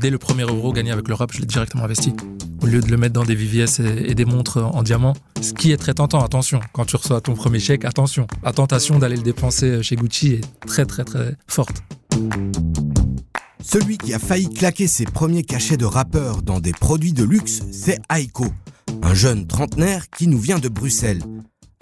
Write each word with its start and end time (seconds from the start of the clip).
Dès 0.00 0.10
le 0.10 0.18
premier 0.18 0.42
euro 0.42 0.72
gagné 0.72 0.90
avec 0.90 1.08
le 1.08 1.14
rap, 1.14 1.32
je 1.32 1.40
l'ai 1.40 1.46
directement 1.46 1.84
investi. 1.84 2.12
Au 2.62 2.66
lieu 2.66 2.80
de 2.80 2.90
le 2.90 2.96
mettre 2.96 3.14
dans 3.14 3.24
des 3.24 3.34
VVS 3.34 3.80
et, 3.80 4.10
et 4.10 4.14
des 4.14 4.24
montres 4.24 4.58
en 4.58 4.82
diamant, 4.82 5.14
ce 5.40 5.52
qui 5.52 5.72
est 5.72 5.76
très 5.76 5.94
tentant, 5.94 6.22
attention. 6.22 6.60
Quand 6.72 6.84
tu 6.84 6.96
reçois 6.96 7.20
ton 7.20 7.34
premier 7.34 7.58
chèque, 7.58 7.84
attention. 7.84 8.26
La 8.42 8.52
tentation 8.52 8.98
d'aller 8.98 9.16
le 9.16 9.22
dépenser 9.22 9.82
chez 9.82 9.96
Gucci 9.96 10.32
est 10.32 10.66
très 10.66 10.86
très 10.86 11.04
très 11.04 11.36
forte. 11.46 11.82
Celui 13.62 13.96
qui 13.96 14.12
a 14.12 14.18
failli 14.18 14.48
claquer 14.50 14.86
ses 14.86 15.04
premiers 15.04 15.42
cachets 15.42 15.78
de 15.78 15.86
rappeur 15.86 16.42
dans 16.42 16.60
des 16.60 16.72
produits 16.72 17.14
de 17.14 17.24
luxe, 17.24 17.62
c'est 17.72 17.98
Aiko, 18.14 18.46
un 19.02 19.14
jeune 19.14 19.46
trentenaire 19.46 20.10
qui 20.10 20.28
nous 20.28 20.38
vient 20.38 20.58
de 20.58 20.68
Bruxelles. 20.68 21.22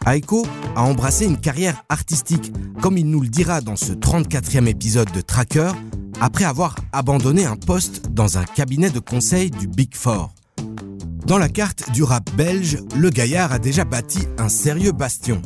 Aiko 0.07 0.47
a 0.75 0.83
embrassé 0.83 1.27
une 1.27 1.39
carrière 1.39 1.83
artistique, 1.89 2.53
comme 2.81 2.99
il 2.99 3.09
nous 3.09 3.21
le 3.21 3.29
dira 3.29 3.61
dans 3.61 3.77
ce 3.77 3.93
34e 3.93 4.67
épisode 4.67 5.11
de 5.13 5.21
Tracker, 5.21 5.73
après 6.21 6.45
avoir 6.45 6.75
abandonné 6.93 7.45
un 7.45 7.57
poste 7.57 8.09
dans 8.11 8.39
un 8.39 8.45
cabinet 8.45 8.91
de 8.91 8.99
conseil 8.99 9.51
du 9.51 9.67
Big 9.67 9.95
Four. 9.95 10.33
Dans 11.27 11.39
la 11.39 11.49
carte 11.49 11.91
du 11.93 12.03
rap 12.03 12.29
belge, 12.37 12.79
le 12.97 13.11
gaillard 13.11 13.53
a 13.53 13.59
déjà 13.59 13.85
bâti 13.85 14.21
un 14.39 14.49
sérieux 14.49 14.93
bastion. 14.93 15.41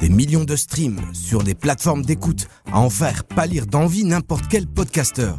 Des 0.00 0.08
millions 0.08 0.44
de 0.44 0.56
streams 0.56 1.00
sur 1.12 1.42
des 1.42 1.54
plateformes 1.54 2.02
d'écoute 2.02 2.46
à 2.72 2.80
en 2.80 2.88
faire 2.88 3.24
pâlir 3.24 3.66
d'envie 3.66 4.04
n'importe 4.04 4.44
quel 4.48 4.66
podcasteur 4.66 5.38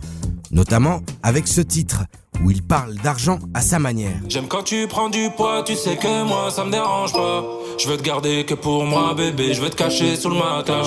notamment 0.51 1.01
avec 1.23 1.47
ce 1.47 1.61
titre 1.61 2.03
où 2.43 2.51
il 2.51 2.63
parle 2.63 2.95
d'argent 2.95 3.39
à 3.53 3.61
sa 3.61 3.79
manière. 3.79 4.19
J'aime 4.27 4.47
quand 4.47 4.63
tu 4.63 4.87
prends 4.87 5.09
du 5.09 5.29
poids, 5.35 5.63
tu 5.63 5.75
sais 5.75 5.97
que 5.97 6.23
moi 6.23 6.51
ça 6.51 6.63
me 6.63 6.71
dérange 6.71 7.13
pas. 7.13 7.43
Je 7.79 7.87
veux 7.87 7.95
te 7.95 8.03
garder 8.03 8.43
que 8.43 8.55
pour 8.55 8.83
moi 8.83 9.13
bébé, 9.13 9.53
je 9.53 9.61
veux 9.61 9.69
te 9.69 9.75
cacher 9.77 10.17
sous 10.17 10.27
le 10.27 10.35
matin. 10.35 10.81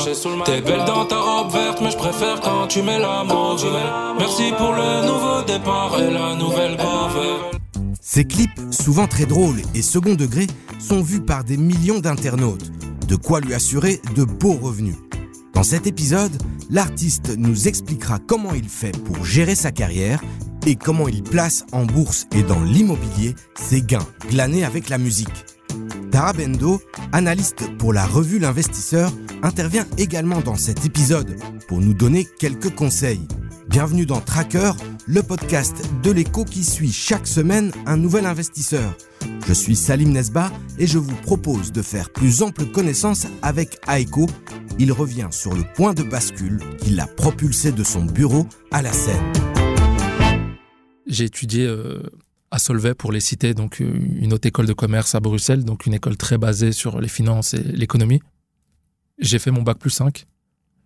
T'es 0.45 0.61
belle 0.61 0.85
dans 0.85 1.07
ta 1.07 1.21
robe 1.21 1.51
verte, 1.51 1.81
mais 1.81 1.91
je 1.91 1.97
préfère 1.97 2.39
quand 2.43 2.67
tu 2.67 2.83
mets 2.83 2.99
la 2.99 3.25
mauve. 3.25 3.65
Merci 4.19 4.53
pour 4.59 4.73
le 4.75 5.07
nouveau 5.07 5.43
départ 5.43 5.99
et 5.99 6.11
la 6.11 6.35
nouvelle 6.35 6.77
couve. 6.77 7.51
Ces 7.99 8.27
clips, 8.27 8.61
souvent 8.71 9.07
très 9.07 9.25
drôles 9.25 9.63
et 9.75 9.81
second 9.81 10.15
degré, 10.15 10.47
sont 10.79 11.01
vus 11.01 11.23
par 11.23 11.45
des 11.45 11.57
millions 11.57 11.99
d'internautes. 11.99 12.71
De 13.09 13.17
quoi 13.17 13.41
lui 13.41 13.55
assurer 13.55 14.03
de 14.15 14.25
beaux 14.25 14.59
revenus. 14.61 14.97
Dans 15.55 15.63
cet 15.63 15.87
épisode, 15.87 16.43
l'artiste 16.69 17.33
nous 17.39 17.69
expliquera 17.69 18.19
comment 18.19 18.53
il 18.53 18.69
fait 18.69 18.97
pour 19.05 19.25
gérer 19.25 19.55
sa 19.55 19.71
carrière 19.73 20.21
et 20.67 20.77
comment 20.77 21.09
il 21.09 21.23
place 21.23 21.65
en 21.73 21.85
bourse 21.85 22.27
et 22.37 22.43
dans 22.43 22.61
l'immobilier 22.61 23.35
ses 23.55 23.81
gains 23.81 24.07
glanés 24.29 24.65
avec 24.65 24.91
la 24.91 24.99
musique. 24.99 25.52
Tara 26.13 26.35
Bendo, 26.35 26.79
analyste 27.13 27.75
pour 27.79 27.95
la 27.95 28.05
revue 28.05 28.39
L'Investisseur, 28.39 29.11
intervient 29.43 29.87
également 29.97 30.43
dans 30.43 30.57
cet 30.57 30.85
épisode 30.85 31.39
pour 31.69 31.81
nous 31.81 31.95
donner 31.95 32.27
quelques 32.39 32.75
conseils. 32.75 33.27
Bienvenue 33.67 34.05
dans 34.05 34.21
Tracker, 34.21 34.73
le 35.07 35.23
podcast 35.23 35.75
de 36.03 36.11
l'écho 36.11 36.45
qui 36.45 36.65
suit 36.65 36.93
chaque 36.93 37.27
semaine 37.27 37.73
un 37.87 37.97
nouvel 37.97 38.27
investisseur. 38.27 38.95
Je 39.47 39.55
suis 39.55 39.75
Salim 39.75 40.13
Nesba 40.13 40.53
et 40.79 40.87
je 40.87 40.99
vous 40.99 41.17
propose 41.17 41.73
de 41.73 41.81
faire 41.81 42.11
plus 42.11 42.43
ample 42.43 42.67
connaissance 42.67 43.27
avec 43.41 43.81
Aiko, 43.89 44.27
il 44.79 44.93
revient 44.93 45.29
sur 45.31 45.55
le 45.55 45.65
point 45.75 45.95
de 45.95 46.03
bascule 46.03 46.61
qui 46.79 46.91
l'a 46.91 47.07
propulsé 47.07 47.73
de 47.73 47.85
son 47.85 48.05
bureau 48.05 48.47
à 48.71 48.83
la 48.83 48.93
scène. 48.93 49.33
J'ai 51.07 51.25
étudié 51.25 51.67
euh, 51.67 52.03
à 52.53 52.59
Solvay 52.59 52.95
pour 52.95 53.13
les 53.13 53.21
citer, 53.21 53.55
donc 53.55 53.81
euh, 53.81 53.91
une 54.21 54.35
haute 54.35 54.45
école 54.45 54.67
de 54.67 54.75
commerce 54.75 55.15
à 55.15 55.21
Bruxelles, 55.21 55.65
donc 55.65 55.87
une 55.87 55.95
école 55.95 56.19
très 56.19 56.37
basée 56.37 56.73
sur 56.73 57.01
les 57.01 57.09
finances 57.09 57.55
et 57.55 57.63
l'économie. 57.63 58.21
J'ai 59.19 59.39
fait 59.39 59.51
mon 59.51 59.63
bac 59.63 59.79
plus 59.79 59.91
5. 59.91 60.27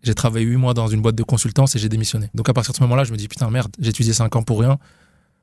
J'ai 0.04 0.14
travaillé 0.14 0.46
8 0.46 0.56
mois 0.56 0.74
dans 0.74 0.86
une 0.86 1.02
boîte 1.02 1.16
de 1.16 1.24
consultance 1.24 1.74
et 1.74 1.80
j'ai 1.80 1.88
démissionné. 1.88 2.30
Donc 2.34 2.48
à 2.48 2.52
partir 2.52 2.70
de 2.70 2.76
ce 2.76 2.82
moment-là, 2.84 3.02
je 3.02 3.10
me 3.10 3.16
dis 3.16 3.26
putain 3.26 3.50
merde, 3.50 3.74
j'ai 3.80 3.90
étudié 3.90 4.12
5 4.12 4.36
ans 4.36 4.42
pour 4.44 4.60
rien. 4.60 4.78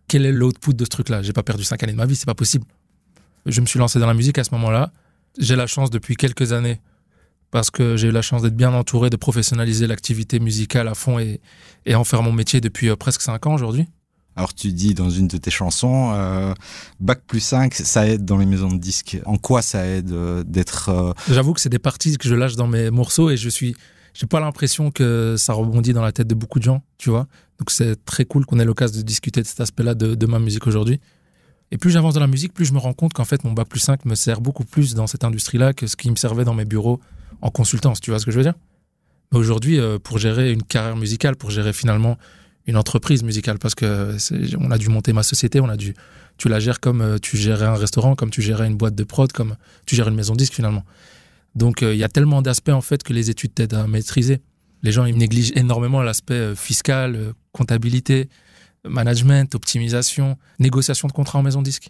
Quel 0.07 0.25
est 0.25 0.31
l'output 0.31 0.73
de 0.73 0.85
ce 0.85 0.89
truc-là? 0.89 1.21
J'ai 1.21 1.33
pas 1.33 1.43
perdu 1.43 1.65
5 1.65 1.83
années 1.83 1.91
de 1.91 1.97
ma 1.97 2.05
vie, 2.05 2.15
c'est 2.15 2.25
pas 2.25 2.33
possible. 2.33 2.65
Je 3.45 3.59
me 3.59 3.65
suis 3.65 3.77
lancé 3.77 3.99
dans 3.99 4.07
la 4.07 4.13
musique 4.13 4.37
à 4.37 4.45
ce 4.45 4.51
moment-là. 4.51 4.93
J'ai 5.37 5.57
la 5.57 5.67
chance 5.67 5.89
depuis 5.89 6.15
quelques 6.15 6.53
années 6.53 6.79
parce 7.51 7.69
que 7.69 7.97
j'ai 7.97 8.07
eu 8.07 8.11
la 8.11 8.21
chance 8.21 8.43
d'être 8.43 8.55
bien 8.55 8.73
entouré, 8.73 9.09
de 9.09 9.17
professionnaliser 9.17 9.87
l'activité 9.87 10.39
musicale 10.39 10.87
à 10.87 10.95
fond 10.95 11.19
et, 11.19 11.41
et 11.85 11.95
en 11.95 12.05
faire 12.05 12.23
mon 12.23 12.31
métier 12.31 12.61
depuis 12.61 12.89
euh, 12.89 12.95
presque 12.95 13.21
5 13.21 13.45
ans 13.47 13.53
aujourd'hui. 13.55 13.87
Alors 14.35 14.53
tu 14.53 14.71
dis 14.71 14.93
dans 14.93 15.09
une 15.09 15.27
de 15.27 15.37
tes 15.37 15.51
chansons, 15.51 16.11
euh, 16.13 16.53
Bac 16.99 17.21
plus 17.27 17.39
5, 17.39 17.73
ça 17.73 18.07
aide 18.07 18.25
dans 18.25 18.37
les 18.37 18.45
maisons 18.45 18.71
de 18.71 18.79
disques. 18.79 19.19
En 19.25 19.37
quoi 19.37 19.61
ça 19.61 19.85
aide 19.85 20.11
euh, 20.11 20.43
d'être... 20.43 21.13
J'avoue 21.29 21.53
que 21.53 21.61
c'est 21.61 21.69
des 21.69 21.79
parties 21.79 22.17
que 22.17 22.27
je 22.27 22.35
lâche 22.35 22.55
dans 22.55 22.67
mes 22.67 22.89
morceaux 22.89 23.29
et 23.29 23.37
je 23.37 23.49
suis... 23.49 23.75
J'ai 24.13 24.27
pas 24.27 24.39
l'impression 24.39 24.91
que 24.91 25.35
ça 25.37 25.53
rebondit 25.53 25.91
dans 25.93 26.03
la 26.03 26.11
tête 26.11 26.27
de 26.27 26.35
beaucoup 26.35 26.59
de 26.59 26.63
gens, 26.63 26.83
tu 26.99 27.09
vois. 27.09 27.27
Donc 27.57 27.71
c'est 27.71 28.05
très 28.05 28.25
cool 28.25 28.45
qu'on 28.45 28.59
ait 28.59 28.65
l'occasion 28.65 28.99
de 28.99 29.03
discuter 29.03 29.41
de 29.41 29.47
cet 29.47 29.59
aspect-là 29.59 29.95
de, 29.95 30.13
de 30.13 30.25
ma 30.27 30.37
musique 30.37 30.67
aujourd'hui. 30.67 30.99
Et 31.71 31.77
plus 31.77 31.89
j'avance 31.89 32.13
dans 32.13 32.19
la 32.19 32.27
musique, 32.27 32.53
plus 32.53 32.65
je 32.65 32.73
me 32.73 32.77
rends 32.77 32.93
compte 32.93 33.13
qu'en 33.13 33.25
fait 33.25 33.43
mon 33.43 33.51
Bac 33.51 33.67
plus 33.67 33.79
5 33.79 34.05
me 34.05 34.13
sert 34.13 34.41
beaucoup 34.41 34.63
plus 34.63 34.93
dans 34.93 35.07
cette 35.07 35.23
industrie-là 35.23 35.73
que 35.73 35.87
ce 35.87 35.95
qui 35.95 36.11
me 36.11 36.15
servait 36.15 36.45
dans 36.45 36.53
mes 36.53 36.65
bureaux 36.65 36.99
en 37.41 37.49
consultance, 37.49 37.99
tu 37.99 38.11
vois 38.11 38.19
ce 38.19 38.25
que 38.25 38.31
je 38.31 38.37
veux 38.37 38.43
dire 38.43 38.53
Mais 39.31 39.39
aujourd'hui, 39.39 39.79
euh, 39.79 39.97
pour 39.97 40.19
gérer 40.19 40.51
une 40.51 40.61
carrière 40.61 40.95
musicale, 40.95 41.35
pour 41.35 41.49
gérer 41.49 41.73
finalement 41.73 42.17
une 42.65 42.77
entreprise 42.77 43.23
musicale, 43.23 43.59
parce 43.59 43.75
que 43.75 44.15
on 44.57 44.71
a 44.71 44.77
dû 44.77 44.89
monter 44.89 45.13
ma 45.13 45.23
société, 45.23 45.59
on 45.59 45.69
a 45.69 45.77
dû, 45.77 45.93
tu 46.37 46.49
la 46.49 46.59
gères 46.59 46.79
comme 46.79 47.01
euh, 47.01 47.17
tu 47.17 47.37
gérais 47.37 47.65
un 47.65 47.75
restaurant, 47.75 48.15
comme 48.15 48.29
tu 48.29 48.41
gérais 48.41 48.67
une 48.67 48.77
boîte 48.77 48.95
de 48.95 49.03
prod, 49.03 49.31
comme 49.31 49.55
tu 49.85 49.95
gères 49.95 50.07
une 50.07 50.15
maison 50.15 50.35
disque 50.35 50.53
finalement. 50.53 50.83
Donc 51.55 51.83
euh, 51.83 51.93
il 51.93 51.99
y 51.99 52.03
a 52.03 52.09
tellement 52.09 52.41
d'aspects 52.41 52.69
en 52.69 52.81
fait 52.81 53.03
que 53.03 53.13
les 53.13 53.29
études 53.29 53.53
t'aident 53.53 53.73
à 53.73 53.87
maîtriser. 53.87 54.41
Les 54.81 54.91
gens 54.91 55.05
ils 55.05 55.17
négligent 55.17 55.53
énormément 55.55 56.01
l'aspect 56.01 56.55
fiscal, 56.55 57.33
comptabilité, 57.51 58.29
management, 58.85 59.55
optimisation, 59.55 60.37
négociation 60.59 61.07
de 61.07 61.13
contrats 61.13 61.39
en 61.39 61.43
maison 61.43 61.59
de 61.59 61.65
disque. 61.65 61.89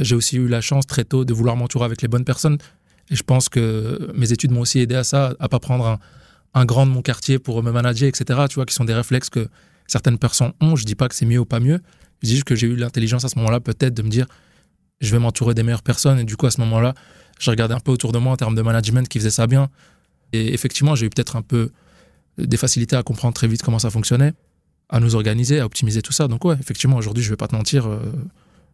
J'ai 0.00 0.14
aussi 0.14 0.36
eu 0.36 0.48
la 0.48 0.60
chance 0.60 0.86
très 0.86 1.04
tôt 1.04 1.24
de 1.24 1.34
vouloir 1.34 1.56
m'entourer 1.56 1.84
avec 1.84 2.02
les 2.02 2.08
bonnes 2.08 2.24
personnes. 2.24 2.58
Et 3.10 3.16
je 3.16 3.22
pense 3.22 3.48
que 3.48 4.10
mes 4.14 4.32
études 4.32 4.52
m'ont 4.52 4.60
aussi 4.60 4.78
aidé 4.78 4.94
à 4.94 5.04
ça, 5.04 5.34
à 5.38 5.48
pas 5.48 5.58
prendre 5.58 5.86
un, 5.86 5.98
un, 6.54 6.64
grand 6.64 6.86
de 6.86 6.90
mon 6.90 7.02
quartier 7.02 7.38
pour 7.38 7.62
me 7.62 7.70
manager, 7.72 8.08
etc. 8.08 8.40
Tu 8.48 8.56
vois, 8.56 8.66
qui 8.66 8.74
sont 8.74 8.84
des 8.84 8.94
réflexes 8.94 9.30
que 9.30 9.48
certaines 9.86 10.18
personnes 10.18 10.52
ont. 10.60 10.76
Je 10.76 10.84
dis 10.84 10.94
pas 10.94 11.08
que 11.08 11.14
c'est 11.14 11.26
mieux 11.26 11.38
ou 11.38 11.44
pas 11.44 11.60
mieux. 11.60 11.80
Je 12.22 12.28
dis 12.28 12.34
juste 12.34 12.44
que 12.44 12.54
j'ai 12.54 12.66
eu 12.66 12.76
l'intelligence 12.76 13.24
à 13.24 13.28
ce 13.28 13.38
moment-là, 13.38 13.60
peut-être, 13.60 13.94
de 13.94 14.02
me 14.02 14.08
dire, 14.08 14.26
je 15.00 15.10
vais 15.10 15.18
m'entourer 15.18 15.54
des 15.54 15.62
meilleures 15.62 15.82
personnes. 15.82 16.18
Et 16.20 16.24
du 16.24 16.36
coup, 16.36 16.46
à 16.46 16.50
ce 16.50 16.60
moment-là, 16.60 16.94
je 17.38 17.50
regardais 17.50 17.74
un 17.74 17.80
peu 17.80 17.90
autour 17.90 18.12
de 18.12 18.18
moi 18.18 18.32
en 18.32 18.36
termes 18.36 18.54
de 18.54 18.62
management 18.62 19.08
qui 19.08 19.18
faisait 19.18 19.30
ça 19.30 19.46
bien. 19.46 19.68
Et 20.32 20.54
effectivement, 20.54 20.94
j'ai 20.94 21.06
eu 21.06 21.10
peut-être 21.10 21.36
un 21.36 21.42
peu 21.42 21.70
des 22.38 22.56
facilités 22.56 22.96
à 22.96 23.02
comprendre 23.02 23.34
très 23.34 23.48
vite 23.48 23.62
comment 23.62 23.78
ça 23.78 23.90
fonctionnait, 23.90 24.32
à 24.88 25.00
nous 25.00 25.14
organiser, 25.14 25.60
à 25.60 25.66
optimiser 25.66 26.02
tout 26.02 26.12
ça. 26.12 26.28
Donc 26.28 26.44
ouais, 26.44 26.56
effectivement, 26.60 26.96
aujourd'hui, 26.96 27.22
je 27.22 27.30
vais 27.30 27.36
pas 27.36 27.48
te 27.48 27.54
mentir, 27.54 27.86
euh, 27.86 28.00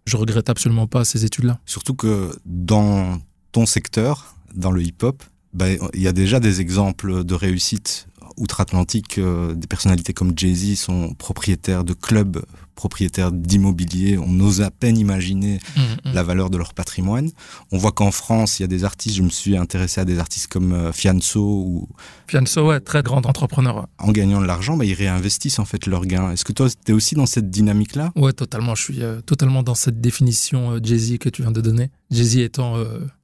je 0.06 0.16
regrette 0.16 0.48
absolument 0.48 0.86
pas 0.86 1.04
ces 1.04 1.24
études-là. 1.24 1.58
Surtout 1.66 1.94
que 1.94 2.30
dans 2.44 3.20
ton 3.52 3.66
secteur, 3.66 4.36
dans 4.54 4.70
le 4.70 4.82
hip-hop, 4.82 5.22
ben, 5.54 5.78
il 5.94 6.02
y 6.02 6.08
a 6.08 6.12
déjà 6.12 6.40
des 6.40 6.60
exemples 6.60 7.24
de 7.24 7.34
réussite 7.34 8.06
outre-Atlantique. 8.38 9.18
Euh, 9.18 9.54
des 9.54 9.66
personnalités 9.66 10.12
comme 10.12 10.32
Jay-Z 10.36 10.76
sont 10.76 11.14
propriétaires 11.14 11.84
de 11.84 11.92
clubs, 11.92 12.44
propriétaires 12.74 13.32
d'immobilier. 13.32 14.18
On 14.18 14.38
ose 14.40 14.60
à 14.60 14.70
peine 14.70 14.96
imaginer 14.96 15.58
mmh, 15.58 15.80
mmh. 15.80 16.12
la 16.14 16.22
valeur 16.22 16.48
de 16.50 16.56
leur 16.56 16.74
patrimoine. 16.74 17.30
On 17.72 17.78
voit 17.78 17.92
qu'en 17.92 18.10
France, 18.10 18.58
il 18.58 18.62
y 18.62 18.64
a 18.64 18.68
des 18.68 18.84
artistes, 18.84 19.16
je 19.16 19.22
me 19.22 19.28
suis 19.28 19.56
intéressé 19.56 20.00
à 20.00 20.04
des 20.04 20.18
artistes 20.18 20.46
comme 20.46 20.72
euh, 20.72 20.92
Fianso 20.92 21.40
ou... 21.40 21.88
Fianso, 22.28 22.68
ouais, 22.68 22.80
très 22.80 23.02
grand 23.02 23.26
entrepreneur. 23.26 23.88
En 23.98 24.12
gagnant 24.12 24.40
de 24.40 24.46
l'argent, 24.46 24.76
ben, 24.76 24.84
ils 24.84 24.94
réinvestissent 24.94 25.58
en 25.58 25.64
fait 25.64 25.86
leurs 25.86 26.06
gains. 26.06 26.30
Est-ce 26.30 26.44
que 26.44 26.52
toi, 26.52 26.68
tu 26.70 26.92
es 26.92 26.94
aussi 26.94 27.14
dans 27.14 27.26
cette 27.26 27.50
dynamique-là? 27.50 28.12
Ouais, 28.14 28.32
totalement. 28.32 28.74
Je 28.74 28.82
suis 28.82 29.02
euh, 29.02 29.20
totalement 29.20 29.62
dans 29.62 29.74
cette 29.74 30.00
définition 30.00 30.72
euh, 30.72 30.80
Jay-Z 30.82 31.18
que 31.18 31.28
tu 31.28 31.42
viens 31.42 31.50
de 31.50 31.60
donner. 31.60 31.90
Jay-Z 32.10 32.38
étant 32.38 32.76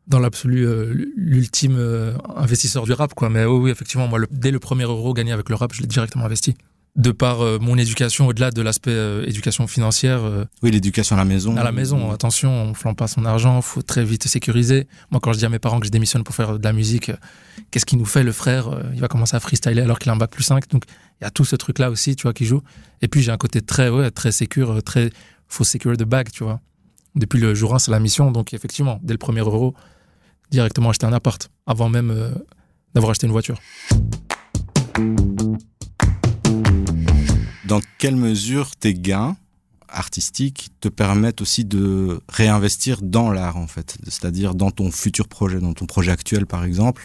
dans 0.07 0.19
l'absolu 0.19 0.67
euh, 0.67 0.93
l'ultime 1.17 1.77
euh, 1.79 2.15
investisseur 2.37 2.85
du 2.85 2.93
rap 2.93 3.15
quoi. 3.15 3.31
Mais 3.31 3.45
oui, 3.45 3.59
oui 3.59 3.71
effectivement 3.71 4.07
moi 4.07 4.19
le, 4.19 4.27
dès 4.31 4.51
le 4.51 4.59
premier 4.59 4.85
euro 4.85 5.15
gagné 5.15 5.33
avec 5.33 5.49
le 5.49 5.55
rap 5.55 5.73
je 5.73 5.81
l'ai 5.81 5.87
directement 5.87 6.25
investi. 6.25 6.55
De 6.97 7.11
par 7.11 7.41
euh, 7.41 7.59
mon 7.59 7.77
éducation 7.77 8.29
au-delà 8.29 8.53
de 8.53 8.63
l'aspect 8.63 8.97
éducation 9.27 9.67
financière 9.67 10.21
oui 10.63 10.71
l'éducation 10.71 11.17
à 11.17 11.19
la 11.19 11.25
maison. 11.25 11.57
à 11.57 11.65
la 11.65 11.73
maison 11.73 12.13
attention 12.13 12.51
on 12.51 12.75
flambe 12.75 12.97
pas 12.97 13.09
son 13.09 13.25
argent 13.25 13.61
faut 13.63 13.83
très 13.83 14.05
vite 14.05 14.29
sécuriser. 14.29 14.87
Moi 15.11 15.21
quand 15.21 15.33
je 15.33 15.39
dis 15.39 15.47
à 15.47 15.49
mes 15.49 15.59
parents 15.59 15.81
que 15.81 15.87
je 15.87 15.91
démissionne 15.91 16.23
pour 16.23 16.35
faire 16.35 16.59
de 16.59 16.65
la 16.65 16.73
musique 16.73 17.11
qu'est-ce 17.71 17.87
qui 17.87 17.97
nous 17.97 18.05
fait 18.05 18.23
le 18.23 18.33
frère 18.33 18.69
il 18.93 19.01
va 19.01 19.09
commencer 19.09 19.37
à 19.37 19.41
freestyler 19.41 19.83
alors 19.83 19.99
qu'il 19.99 20.11
a 20.11 20.13
un 20.13 20.19
bac 20.19 20.31
plus 20.31 20.45
5 20.45 20.69
donc 20.71 20.85
il 21.21 21.25
y 21.25 21.27
a 21.27 21.31
tout 21.31 21.45
ce 21.45 21.57
truc 21.57 21.79
là 21.79 21.91
aussi 21.91 22.15
tu 22.15 22.25
vois 22.25 22.35
qui 22.35 22.45
joue. 22.45 22.61
Et 23.01 23.09
puis 23.09 23.23
j'ai 23.23 23.33
un 23.33 23.39
côté 23.39 23.63
très 23.63 23.89
ouais 23.89 24.11
très 24.11 24.33
sécure 24.33 24.83
très 24.83 25.11
faut 25.49 25.65
sécuriser 25.65 25.97
de 25.97 26.05
bag 26.05 26.29
tu 26.31 26.45
vois. 26.45 26.61
Depuis 27.17 27.41
le 27.41 27.55
jour 27.55 27.75
1 27.75 27.79
c'est 27.81 27.91
la 27.91 28.01
mission. 28.01 28.31
Donc 28.31 28.53
effectivement 28.55 29.01
dès 29.03 29.15
le 29.15 29.19
premier 29.19 29.41
euro 29.41 29.75
directement 30.51 30.91
acheter 30.91 31.07
un 31.07 31.13
appart 31.13 31.51
avant 31.67 31.89
même 31.89 32.11
euh, 32.11 32.31
d'avoir 32.95 33.11
acheté 33.11 33.27
une 33.27 33.33
voiture. 33.33 33.61
Dans 37.67 37.81
quelle 37.99 38.17
mesure 38.17 38.77
tes 38.77 38.95
gains 38.95 39.37
artistiques 39.89 40.69
te 40.81 40.89
permettent 40.89 41.41
aussi 41.41 41.65
de 41.65 42.21
réinvestir 42.29 43.01
dans 43.03 43.31
l'art 43.31 43.57
en 43.57 43.67
fait, 43.67 43.97
c'est-à-dire 44.05 44.55
dans 44.55 44.71
ton 44.71 44.91
futur 44.91 45.29
projet, 45.29 45.61
dans 45.61 45.73
ton 45.73 45.87
projet 45.87 46.11
actuel 46.11 46.47
par 46.47 46.65
exemple? 46.65 47.05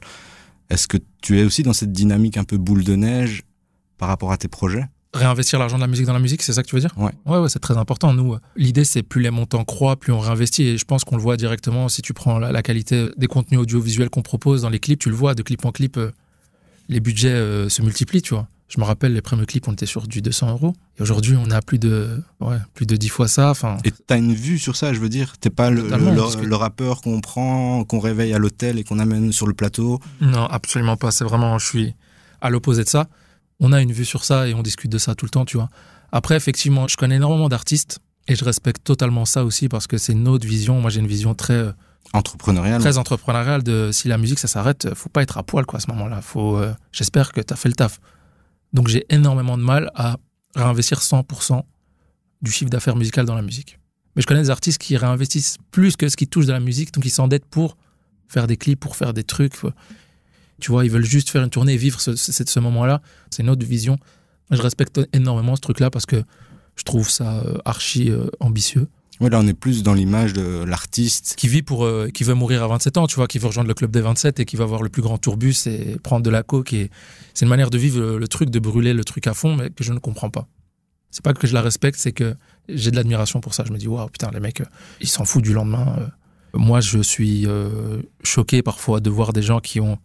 Est-ce 0.69 0.87
que 0.87 0.97
tu 1.21 1.39
es 1.39 1.43
aussi 1.43 1.63
dans 1.63 1.73
cette 1.73 1.91
dynamique 1.91 2.37
un 2.37 2.43
peu 2.43 2.57
boule 2.57 2.83
de 2.83 2.95
neige 2.95 3.43
par 3.97 4.09
rapport 4.09 4.31
à 4.31 4.37
tes 4.37 4.47
projets? 4.47 4.85
Réinvestir 5.13 5.57
l'argent 5.57 5.77
de 5.77 5.81
la 5.81 5.87
musique 5.87 6.05
dans 6.05 6.13
la 6.13 6.19
musique, 6.19 6.43
c'est 6.43 6.53
ça 6.53 6.61
que 6.61 6.67
tu 6.67 6.75
veux 6.75 6.81
dire 6.81 6.93
Ouais. 6.95 7.11
Ouais, 7.25 7.39
ouais, 7.39 7.49
c'est 7.49 7.57
très 7.59 7.77
important. 7.77 8.13
Nous, 8.13 8.33
euh, 8.33 8.39
l'idée, 8.55 8.83
c'est 8.83 9.01
plus 9.01 9.21
les 9.23 9.31
montants 9.31 9.63
croient, 9.63 9.95
plus 9.95 10.13
on 10.13 10.19
réinvestit. 10.19 10.63
Et 10.63 10.77
je 10.77 10.85
pense 10.85 11.03
qu'on 11.03 11.15
le 11.15 11.21
voit 11.21 11.35
directement 11.35 11.89
si 11.89 12.03
tu 12.03 12.13
prends 12.13 12.37
la, 12.37 12.51
la 12.51 12.61
qualité 12.61 13.07
des 13.17 13.25
contenus 13.27 13.59
audiovisuels 13.59 14.11
qu'on 14.11 14.21
propose 14.21 14.61
dans 14.61 14.69
les 14.69 14.79
clips, 14.79 14.99
tu 14.99 15.09
le 15.09 15.15
vois, 15.15 15.33
de 15.33 15.41
clip 15.41 15.65
en 15.65 15.71
clip, 15.71 15.97
euh, 15.97 16.11
les 16.89 16.99
budgets 16.99 17.29
euh, 17.29 17.69
se 17.69 17.81
multiplient, 17.81 18.21
tu 18.21 18.35
vois. 18.35 18.47
Je 18.67 18.79
me 18.79 18.85
rappelle, 18.85 19.13
les 19.13 19.21
premiers 19.23 19.47
clips, 19.47 19.67
on 19.67 19.73
était 19.73 19.87
sur 19.87 20.07
du 20.07 20.21
200 20.21 20.51
euros. 20.51 20.75
Et 20.99 21.01
aujourd'hui, 21.01 21.35
on 21.43 21.49
a 21.49 21.59
plus 21.59 21.79
de, 21.79 22.21
ouais, 22.39 22.57
plus 22.75 22.85
de 22.85 22.95
10 22.95 23.09
fois 23.09 23.27
ça. 23.27 23.49
Enfin, 23.49 23.77
Et 23.83 23.89
t'as 24.05 24.19
une 24.19 24.35
vue 24.35 24.59
sur 24.59 24.75
ça, 24.75 24.93
je 24.93 24.99
veux 24.99 25.09
dire 25.09 25.39
T'es 25.39 25.49
pas 25.49 25.71
le, 25.71 25.81
le- 26.43 26.45
le 26.45 26.55
rappeur 26.55 27.01
qu'on 27.01 27.19
prend, 27.19 27.83
qu'on 27.83 27.99
réveille 27.99 28.31
à 28.31 28.37
l'hôtel 28.37 28.77
et 28.77 28.83
qu'on 28.83 28.99
amène 28.99 29.31
sur 29.31 29.47
le 29.47 29.55
plateau 29.55 29.99
Non, 30.21 30.45
absolument 30.45 30.97
pas. 30.97 31.09
C'est 31.09 31.23
vraiment, 31.23 31.57
je 31.57 31.65
suis 31.65 31.95
à 32.41 32.51
l'opposé 32.51 32.83
de 32.83 32.89
ça. 32.89 33.07
On 33.59 33.73
a 33.73 33.81
une 33.81 33.91
vue 33.91 34.05
sur 34.05 34.23
ça 34.23 34.47
et 34.47 34.53
on 34.53 34.61
discute 34.61 34.91
de 34.91 34.97
ça 34.97 35.15
tout 35.15 35.25
le 35.25 35.29
temps, 35.29 35.45
tu 35.45 35.57
vois. 35.57 35.69
Après, 36.11 36.35
effectivement, 36.35 36.87
je 36.87 36.97
connais 36.97 37.15
énormément 37.15 37.49
d'artistes 37.49 37.99
et 38.27 38.35
je 38.35 38.45
respecte 38.45 38.83
totalement 38.83 39.25
ça 39.25 39.43
aussi 39.43 39.69
parce 39.69 39.87
que 39.87 39.97
c'est 39.97 40.13
une 40.13 40.27
autre 40.27 40.47
vision. 40.47 40.79
Moi, 40.79 40.89
j'ai 40.89 40.99
une 40.99 41.07
vision 41.07 41.33
très, 41.35 41.53
euh, 41.53 41.71
entrepreneurial. 42.13 42.79
très 42.81 42.97
entrepreneuriale 42.97 43.63
de 43.63 43.89
si 43.91 44.07
la 44.07 44.17
musique 44.17 44.39
ça 44.39 44.47
s'arrête, 44.47 44.85
euh, 44.85 44.95
faut 44.95 45.09
pas 45.09 45.21
être 45.21 45.37
à 45.37 45.43
poil 45.43 45.65
quoi 45.65 45.77
à 45.77 45.81
ce 45.81 45.87
moment-là. 45.91 46.21
Faut, 46.21 46.57
euh, 46.57 46.73
j'espère 46.91 47.31
que 47.31 47.41
tu 47.41 47.53
as 47.53 47.57
fait 47.57 47.69
le 47.69 47.75
taf. 47.75 47.99
Donc 48.73 48.87
j'ai 48.87 49.05
énormément 49.09 49.57
de 49.57 49.63
mal 49.63 49.91
à 49.95 50.17
réinvestir 50.55 51.01
100% 51.01 51.63
du 52.41 52.51
chiffre 52.51 52.69
d'affaires 52.69 52.95
musical 52.95 53.25
dans 53.25 53.35
la 53.35 53.41
musique. 53.41 53.79
Mais 54.15 54.21
je 54.21 54.27
connais 54.27 54.41
des 54.41 54.49
artistes 54.49 54.79
qui 54.79 54.97
réinvestissent 54.97 55.57
plus 55.71 55.95
que 55.95 56.09
ce 56.09 56.15
qui 56.15 56.27
touche 56.27 56.45
de 56.45 56.51
la 56.51 56.59
musique, 56.59 56.93
donc 56.93 57.05
ils 57.05 57.11
s'endettent 57.11 57.45
pour 57.45 57.77
faire 58.27 58.47
des 58.47 58.57
clips, 58.57 58.79
pour 58.79 58.95
faire 58.95 59.13
des 59.13 59.23
trucs. 59.23 59.53
Tu 60.59 60.71
vois, 60.71 60.85
ils 60.85 60.91
veulent 60.91 61.05
juste 61.05 61.29
faire 61.29 61.43
une 61.43 61.49
tournée 61.49 61.73
et 61.73 61.77
vivre 61.77 61.99
ce, 61.99 62.15
ce, 62.15 62.31
ce 62.31 62.59
moment-là. 62.59 63.01
C'est 63.29 63.43
une 63.43 63.49
autre 63.49 63.65
vision. 63.65 63.97
Je 64.51 64.61
respecte 64.61 64.99
énormément 65.13 65.55
ce 65.55 65.61
truc-là 65.61 65.89
parce 65.89 66.05
que 66.05 66.23
je 66.75 66.83
trouve 66.83 67.09
ça 67.09 67.39
euh, 67.39 67.57
archi 67.65 68.09
euh, 68.09 68.27
ambitieux. 68.39 68.87
Ouais, 69.19 69.29
là, 69.29 69.39
on 69.39 69.47
est 69.47 69.53
plus 69.53 69.83
dans 69.83 69.93
l'image 69.93 70.31
de 70.31 70.63
l'artiste. 70.63 71.35
Qui 71.37 71.49
vit 71.49 71.61
pour, 71.61 71.83
euh, 71.83 72.09
qui 72.11 72.23
veut 72.23 72.33
mourir 72.33 72.63
à 72.63 72.67
27 72.67 72.97
ans, 72.97 73.05
tu 73.05 73.17
vois, 73.17 73.27
qui 73.27 73.37
veut 73.37 73.47
rejoindre 73.47 73.67
le 73.67 73.73
club 73.73 73.91
des 73.91 73.99
27 73.99 74.39
et 74.39 74.45
qui 74.45 74.55
va 74.55 74.63
avoir 74.63 74.81
le 74.81 74.87
plus 74.87 75.01
grand 75.01 75.17
tourbus 75.17 75.67
et 75.67 75.97
prendre 76.01 76.23
de 76.23 76.29
la 76.29 76.41
coke. 76.41 76.71
Et 76.71 76.89
c'est 77.33 77.45
une 77.45 77.49
manière 77.49 77.69
de 77.69 77.77
vivre 77.77 77.99
le, 77.99 78.17
le 78.17 78.27
truc, 78.29 78.49
de 78.49 78.59
brûler 78.59 78.93
le 78.93 79.03
truc 79.03 79.27
à 79.27 79.33
fond, 79.33 79.55
mais 79.57 79.69
que 79.69 79.83
je 79.83 79.91
ne 79.91 79.99
comprends 79.99 80.29
pas. 80.29 80.47
C'est 81.11 81.23
pas 81.23 81.33
que 81.33 81.47
je 81.47 81.53
la 81.53 81.61
respecte, 81.61 81.99
c'est 81.99 82.13
que 82.13 82.35
j'ai 82.69 82.91
de 82.91 82.95
l'admiration 82.95 83.41
pour 83.41 83.53
ça. 83.53 83.65
Je 83.67 83.73
me 83.73 83.77
dis, 83.77 83.87
waouh, 83.87 84.07
putain, 84.07 84.31
les 84.31 84.39
mecs, 84.39 84.63
ils 85.01 85.09
s'en 85.09 85.25
foutent 85.25 85.43
du 85.43 85.53
lendemain. 85.53 86.11
Moi, 86.53 86.79
je 86.79 86.99
suis 86.99 87.47
choqué 88.23 88.61
parfois 88.61 88.99
de 88.99 89.09
voir 89.09 89.33
des 89.33 89.41
gens 89.41 89.59
qui 89.59 89.79
ont 89.79 89.97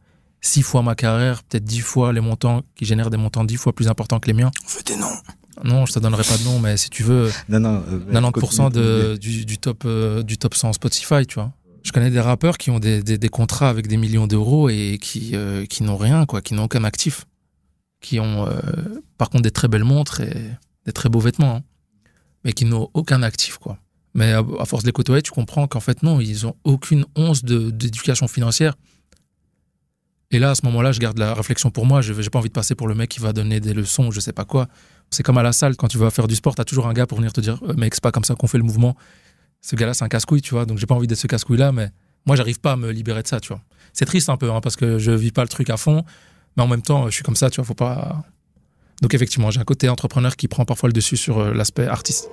six 0.44 0.62
fois 0.62 0.82
ma 0.82 0.94
carrière, 0.94 1.42
peut-être 1.44 1.64
dix 1.64 1.80
fois 1.80 2.12
les 2.12 2.20
montants, 2.20 2.62
qui 2.76 2.84
génèrent 2.84 3.10
des 3.10 3.16
montants 3.16 3.44
dix 3.44 3.56
fois 3.56 3.72
plus 3.72 3.88
importants 3.88 4.20
que 4.20 4.26
les 4.26 4.34
miens. 4.34 4.50
On 4.64 4.68
veut 4.76 4.82
des 4.84 4.96
noms. 4.96 5.16
Non, 5.64 5.86
je 5.86 5.92
te 5.92 5.98
donnerai 6.00 6.22
pas 6.24 6.36
de 6.36 6.42
nom, 6.44 6.58
mais 6.58 6.76
si 6.76 6.90
tu 6.90 7.02
veux, 7.02 7.30
Non, 7.48 7.60
non. 7.60 7.82
euh, 7.88 8.12
90% 8.12 8.70
de, 8.72 9.16
du, 9.16 9.44
du 9.46 9.58
top, 9.58 9.84
euh, 9.86 10.22
du 10.22 10.36
top 10.36 10.54
100 10.54 10.72
Spotify, 10.74 11.26
tu 11.26 11.36
vois. 11.36 11.52
Je 11.84 11.92
connais 11.92 12.10
des 12.10 12.20
rappeurs 12.20 12.58
qui 12.58 12.70
ont 12.70 12.78
des, 12.80 13.02
des, 13.02 13.18
des 13.18 13.28
contrats 13.28 13.68
avec 13.68 13.86
des 13.86 13.96
millions 13.96 14.26
d'euros 14.26 14.68
et 14.68 14.98
qui, 15.00 15.30
euh, 15.34 15.64
qui 15.66 15.82
n'ont 15.82 15.96
rien, 15.96 16.26
quoi, 16.26 16.40
qui 16.42 16.54
n'ont 16.54 16.64
aucun 16.64 16.82
actif. 16.84 17.24
Qui 18.00 18.20
ont, 18.20 18.46
euh, 18.46 18.58
par 19.16 19.30
contre, 19.30 19.42
des 19.44 19.50
très 19.50 19.68
belles 19.68 19.84
montres 19.84 20.20
et 20.20 20.34
des 20.86 20.92
très 20.92 21.08
beaux 21.08 21.20
vêtements, 21.20 21.56
hein, 21.56 21.62
mais 22.44 22.52
qui 22.52 22.64
n'ont 22.66 22.90
aucun 22.92 23.22
actif, 23.22 23.56
quoi. 23.58 23.78
Mais 24.12 24.32
à, 24.32 24.42
à 24.60 24.64
force 24.66 24.82
de 24.82 24.88
les 24.88 24.92
côtoyer, 24.92 25.22
tu 25.22 25.30
comprends 25.30 25.66
qu'en 25.66 25.80
fait, 25.80 26.02
non, 26.02 26.20
ils 26.20 26.46
ont 26.46 26.54
aucune 26.64 27.04
once 27.16 27.44
d'éducation 27.44 28.28
financière. 28.28 28.74
Et 30.34 30.40
là, 30.40 30.50
à 30.50 30.54
ce 30.56 30.66
moment-là, 30.66 30.90
je 30.90 30.98
garde 30.98 31.16
la 31.16 31.32
réflexion 31.32 31.70
pour 31.70 31.86
moi. 31.86 32.00
Je 32.00 32.12
n'ai 32.12 32.28
pas 32.28 32.40
envie 32.40 32.48
de 32.48 32.52
passer 32.52 32.74
pour 32.74 32.88
le 32.88 32.96
mec 32.96 33.08
qui 33.08 33.20
va 33.20 33.32
donner 33.32 33.60
des 33.60 33.72
leçons, 33.72 34.10
je 34.10 34.18
sais 34.18 34.32
pas 34.32 34.44
quoi. 34.44 34.66
C'est 35.10 35.22
comme 35.22 35.38
à 35.38 35.44
la 35.44 35.52
salle, 35.52 35.76
quand 35.76 35.86
tu 35.86 35.96
vas 35.96 36.10
faire 36.10 36.26
du 36.26 36.34
sport, 36.34 36.56
tu 36.56 36.60
as 36.60 36.64
toujours 36.64 36.88
un 36.88 36.92
gars 36.92 37.06
pour 37.06 37.18
venir 37.18 37.32
te 37.32 37.40
dire 37.40 37.60
Euh, 37.62 37.74
Mec, 37.74 37.94
c'est 37.94 38.02
pas 38.02 38.10
comme 38.10 38.24
ça 38.24 38.34
qu'on 38.34 38.48
fait 38.48 38.58
le 38.58 38.64
mouvement. 38.64 38.96
Ce 39.60 39.76
gars-là, 39.76 39.94
c'est 39.94 40.02
un 40.02 40.08
casse-couille, 40.08 40.42
tu 40.42 40.52
vois. 40.52 40.66
Donc, 40.66 40.78
j'ai 40.78 40.86
pas 40.86 40.96
envie 40.96 41.06
d'être 41.06 41.20
ce 41.20 41.28
casse-couille-là, 41.28 41.70
mais 41.70 41.90
moi, 42.26 42.34
j'arrive 42.34 42.58
pas 42.58 42.72
à 42.72 42.76
me 42.76 42.90
libérer 42.90 43.22
de 43.22 43.28
ça, 43.28 43.38
tu 43.38 43.50
vois. 43.50 43.60
C'est 43.92 44.06
triste 44.06 44.28
un 44.28 44.36
peu, 44.36 44.50
hein, 44.50 44.60
parce 44.60 44.74
que 44.74 44.98
je 44.98 45.12
vis 45.12 45.30
pas 45.30 45.42
le 45.42 45.48
truc 45.48 45.70
à 45.70 45.76
fond, 45.76 46.04
mais 46.56 46.64
en 46.64 46.66
même 46.66 46.82
temps, 46.82 47.06
je 47.06 47.14
suis 47.14 47.22
comme 47.22 47.36
ça, 47.36 47.48
tu 47.48 47.60
vois. 47.60 47.64
Faut 47.66 47.74
pas. 47.74 48.24
Donc, 49.02 49.14
effectivement, 49.14 49.52
j'ai 49.52 49.60
un 49.60 49.64
côté 49.64 49.88
entrepreneur 49.88 50.34
qui 50.34 50.48
prend 50.48 50.64
parfois 50.64 50.88
le 50.88 50.94
dessus 50.94 51.16
sur 51.16 51.38
euh, 51.38 51.54
l'aspect 51.54 51.86
artiste. 51.86 52.28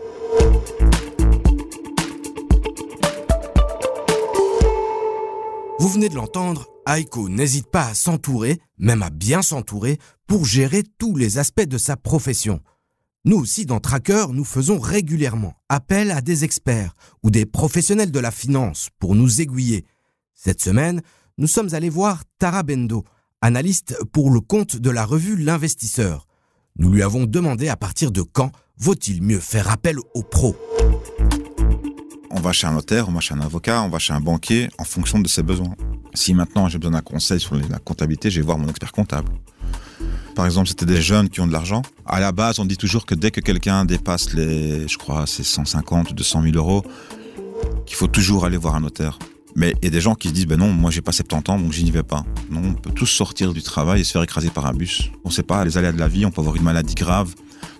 Vous 5.78 5.90
venez 5.90 6.10
de 6.10 6.16
l'entendre, 6.16 6.71
Aiko 6.88 7.30
n'hésite 7.30 7.68
pas 7.68 7.88
à 7.88 7.94
s'entourer, 7.94 8.60
même 8.78 9.04
à 9.04 9.10
bien 9.10 9.42
s'entourer, 9.42 10.00
pour 10.28 10.46
gérer 10.46 10.84
tous 10.98 11.16
les 11.16 11.38
aspects 11.38 11.62
de 11.68 11.78
sa 11.78 11.96
profession. 11.96 12.62
Nous 13.24 13.38
aussi, 13.38 13.66
dans 13.66 13.80
Tracker, 13.80 14.28
nous 14.32 14.44
faisons 14.44 14.80
régulièrement 14.80 15.54
appel 15.70 16.10
à 16.10 16.22
des 16.22 16.44
experts 16.44 16.96
ou 17.22 17.30
des 17.30 17.46
professionnels 17.46 18.12
de 18.12 18.20
la 18.20 18.32
finance 18.32 18.90
pour 18.98 19.14
nous 19.14 19.42
aiguiller. 19.42 19.86
Cette 20.34 20.62
semaine, 20.62 21.02
nous 21.38 21.48
sommes 21.48 21.74
allés 21.74 21.90
voir 21.90 22.24
Tara 22.40 22.64
Bendo, 22.64 23.06
analyste 23.42 23.96
pour 24.12 24.32
le 24.32 24.40
compte 24.40 24.76
de 24.76 24.90
la 24.90 25.06
revue 25.06 25.38
L'Investisseur. 25.38 26.26
Nous 26.78 26.92
lui 26.92 27.04
avons 27.04 27.26
demandé 27.26 27.68
à 27.68 27.78
partir 27.78 28.12
de 28.12 28.24
quand 28.24 28.52
vaut-il 28.78 29.22
mieux 29.22 29.40
faire 29.40 29.70
appel 29.70 29.98
aux 30.16 30.24
pros. 30.24 30.56
On 32.34 32.40
va 32.40 32.54
chez 32.54 32.66
un 32.66 32.72
notaire, 32.72 33.10
on 33.10 33.12
va 33.12 33.20
chez 33.20 33.34
un 33.34 33.42
avocat, 33.42 33.82
on 33.82 33.90
va 33.90 34.00
chez 34.00 34.14
un 34.14 34.22
banquier 34.22 34.70
en 34.78 34.86
fonction 34.86 35.20
de 35.20 35.28
ses 35.28 35.44
besoins. 35.44 35.76
Si 36.14 36.34
maintenant 36.34 36.70
j'ai 36.70 36.78
besoin 36.78 36.94
d'un 36.94 37.02
conseil 37.02 37.42
sur 37.42 37.56
la 37.56 37.78
comptabilité, 37.80 38.32
je 38.32 38.40
vais 38.40 38.46
voir 38.46 38.58
mon 38.58 38.70
expert 38.70 38.94
comptable. 38.94 39.30
Par 40.34 40.46
exemple, 40.46 40.70
c'était 40.70 40.86
des 40.86 41.02
jeunes 41.02 41.30
qui 41.30 41.42
ont 41.42 41.48
de 41.48 41.52
l'argent. 41.52 41.82
À 42.06 42.22
la 42.22 42.32
base, 42.32 42.60
on 42.60 42.66
dit 42.66 42.78
toujours 42.78 43.06
que 43.06 43.16
dès 43.16 43.32
que 43.32 43.42
quelqu'un 43.42 43.84
dépasse 43.84 44.34
les, 44.34 44.88
je 44.88 44.98
crois, 44.98 45.26
c'est 45.28 45.44
150 45.44 46.12
ou 46.12 46.14
200 46.14 46.44
000 46.44 46.56
euros, 46.56 46.86
qu'il 47.86 47.98
faut 47.98 48.08
toujours 48.08 48.46
aller 48.46 48.58
voir 48.58 48.76
un 48.76 48.82
notaire. 48.82 49.20
Mais 49.56 49.76
il 49.82 49.86
y 49.86 49.88
a 49.88 49.92
des 49.92 50.00
gens 50.00 50.16
qui 50.16 50.30
se 50.30 50.34
disent, 50.34 50.48
ben 50.48 50.58
non, 50.58 50.72
moi 50.72 50.90
j'ai 50.90 51.02
pas 51.02 51.12
70 51.12 51.52
ans, 51.52 51.60
donc 51.60 51.74
j'y 51.74 51.92
vais 51.92 52.04
pas. 52.04 52.24
Non, 52.50 52.62
on 52.64 52.74
peut 52.74 52.92
tous 52.92 53.08
sortir 53.08 53.52
du 53.52 53.62
travail 53.62 54.02
et 54.02 54.04
se 54.06 54.14
faire 54.14 54.24
écraser 54.24 54.50
par 54.50 54.66
un 54.66 54.74
bus. 54.74 55.12
On 55.26 55.30
sait 55.30 55.44
pas, 55.44 55.66
les 55.66 55.78
aléas 55.78 55.92
de 55.92 56.00
la 56.00 56.08
vie, 56.08 56.26
on 56.26 56.32
peut 56.32 56.40
avoir 56.40 56.56
une 56.56 56.64
maladie 56.64 56.96
grave. 56.96 57.36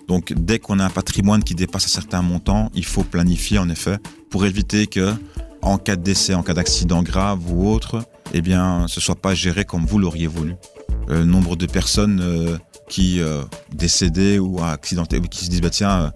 Donc 0.08 0.32
dès 0.32 0.58
qu'on 0.58 0.78
a 0.78 0.84
un 0.84 0.90
patrimoine 0.90 1.42
qui 1.42 1.54
dépasse 1.54 1.86
un 1.86 1.88
certain 1.88 2.22
montant, 2.22 2.70
il 2.74 2.84
faut 2.84 3.04
planifier 3.04 3.58
en 3.58 3.68
effet 3.68 3.98
pour 4.30 4.44
éviter 4.46 4.86
que, 4.86 5.14
en 5.62 5.78
cas 5.78 5.96
de 5.96 6.02
décès, 6.02 6.34
en 6.34 6.42
cas 6.42 6.54
d'accident 6.54 7.02
grave 7.02 7.40
ou 7.50 7.68
autre, 7.68 8.04
eh 8.34 8.40
bien, 8.40 8.86
ce 8.88 9.00
soit 9.00 9.14
pas 9.14 9.34
géré 9.34 9.64
comme 9.64 9.86
vous 9.86 9.98
l'auriez 9.98 10.26
voulu. 10.26 10.54
Euh, 11.10 11.24
nombre 11.24 11.56
de 11.56 11.66
personnes 11.66 12.20
euh, 12.22 12.56
qui 12.88 13.20
euh, 13.20 13.42
décédées 13.72 14.38
ou 14.38 14.62
accidentées, 14.62 15.20
qui 15.20 15.44
se 15.44 15.50
disent 15.50 15.60
bah 15.60 15.70
tiens, 15.70 16.02
euh, 16.02 16.10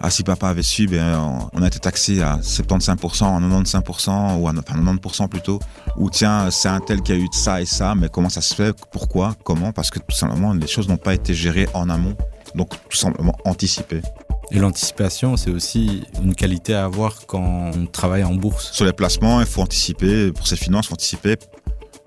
ah 0.00 0.10
si 0.10 0.24
papa 0.24 0.48
avait 0.48 0.62
su, 0.62 0.86
ben 0.86 1.48
on 1.52 1.62
a 1.62 1.66
été 1.66 1.78
taxé 1.78 2.20
à 2.22 2.38
75%, 2.38 3.24
à 3.24 3.40
95% 3.40 4.40
ou 4.40 4.48
à 4.48 4.50
enfin, 4.50 4.82
90% 4.82 5.28
plutôt. 5.28 5.60
Ou 5.96 6.10
tiens, 6.10 6.50
c'est 6.50 6.68
un 6.68 6.80
tel 6.80 7.02
qui 7.02 7.12
a 7.12 7.16
eu 7.16 7.28
ça 7.32 7.60
et 7.62 7.66
ça, 7.66 7.94
mais 7.94 8.08
comment 8.08 8.28
ça 8.28 8.40
se 8.40 8.54
fait? 8.54 8.74
Pourquoi? 8.90 9.36
Comment? 9.44 9.72
Parce 9.72 9.90
que 9.90 10.00
tout 10.00 10.16
simplement 10.16 10.52
les 10.52 10.66
choses 10.66 10.88
n'ont 10.88 10.96
pas 10.96 11.14
été 11.14 11.34
gérées 11.34 11.68
en 11.72 11.88
amont. 11.88 12.16
Donc 12.54 12.70
tout 12.88 12.96
simplement 12.96 13.36
anticipées. 13.44 14.02
Et 14.50 14.58
l'anticipation, 14.58 15.36
c'est 15.36 15.50
aussi 15.50 16.02
une 16.22 16.34
qualité 16.34 16.74
à 16.74 16.84
avoir 16.84 17.26
quand 17.26 17.70
on 17.74 17.86
travaille 17.86 18.24
en 18.24 18.34
bourse. 18.34 18.70
Sur 18.72 18.84
les 18.84 18.92
placements, 18.92 19.40
il 19.40 19.46
faut 19.46 19.62
anticiper, 19.62 20.30
pour 20.32 20.46
ses 20.46 20.56
finances, 20.56 20.86
il 20.86 20.88
faut 20.88 20.94
anticiper, 20.94 21.36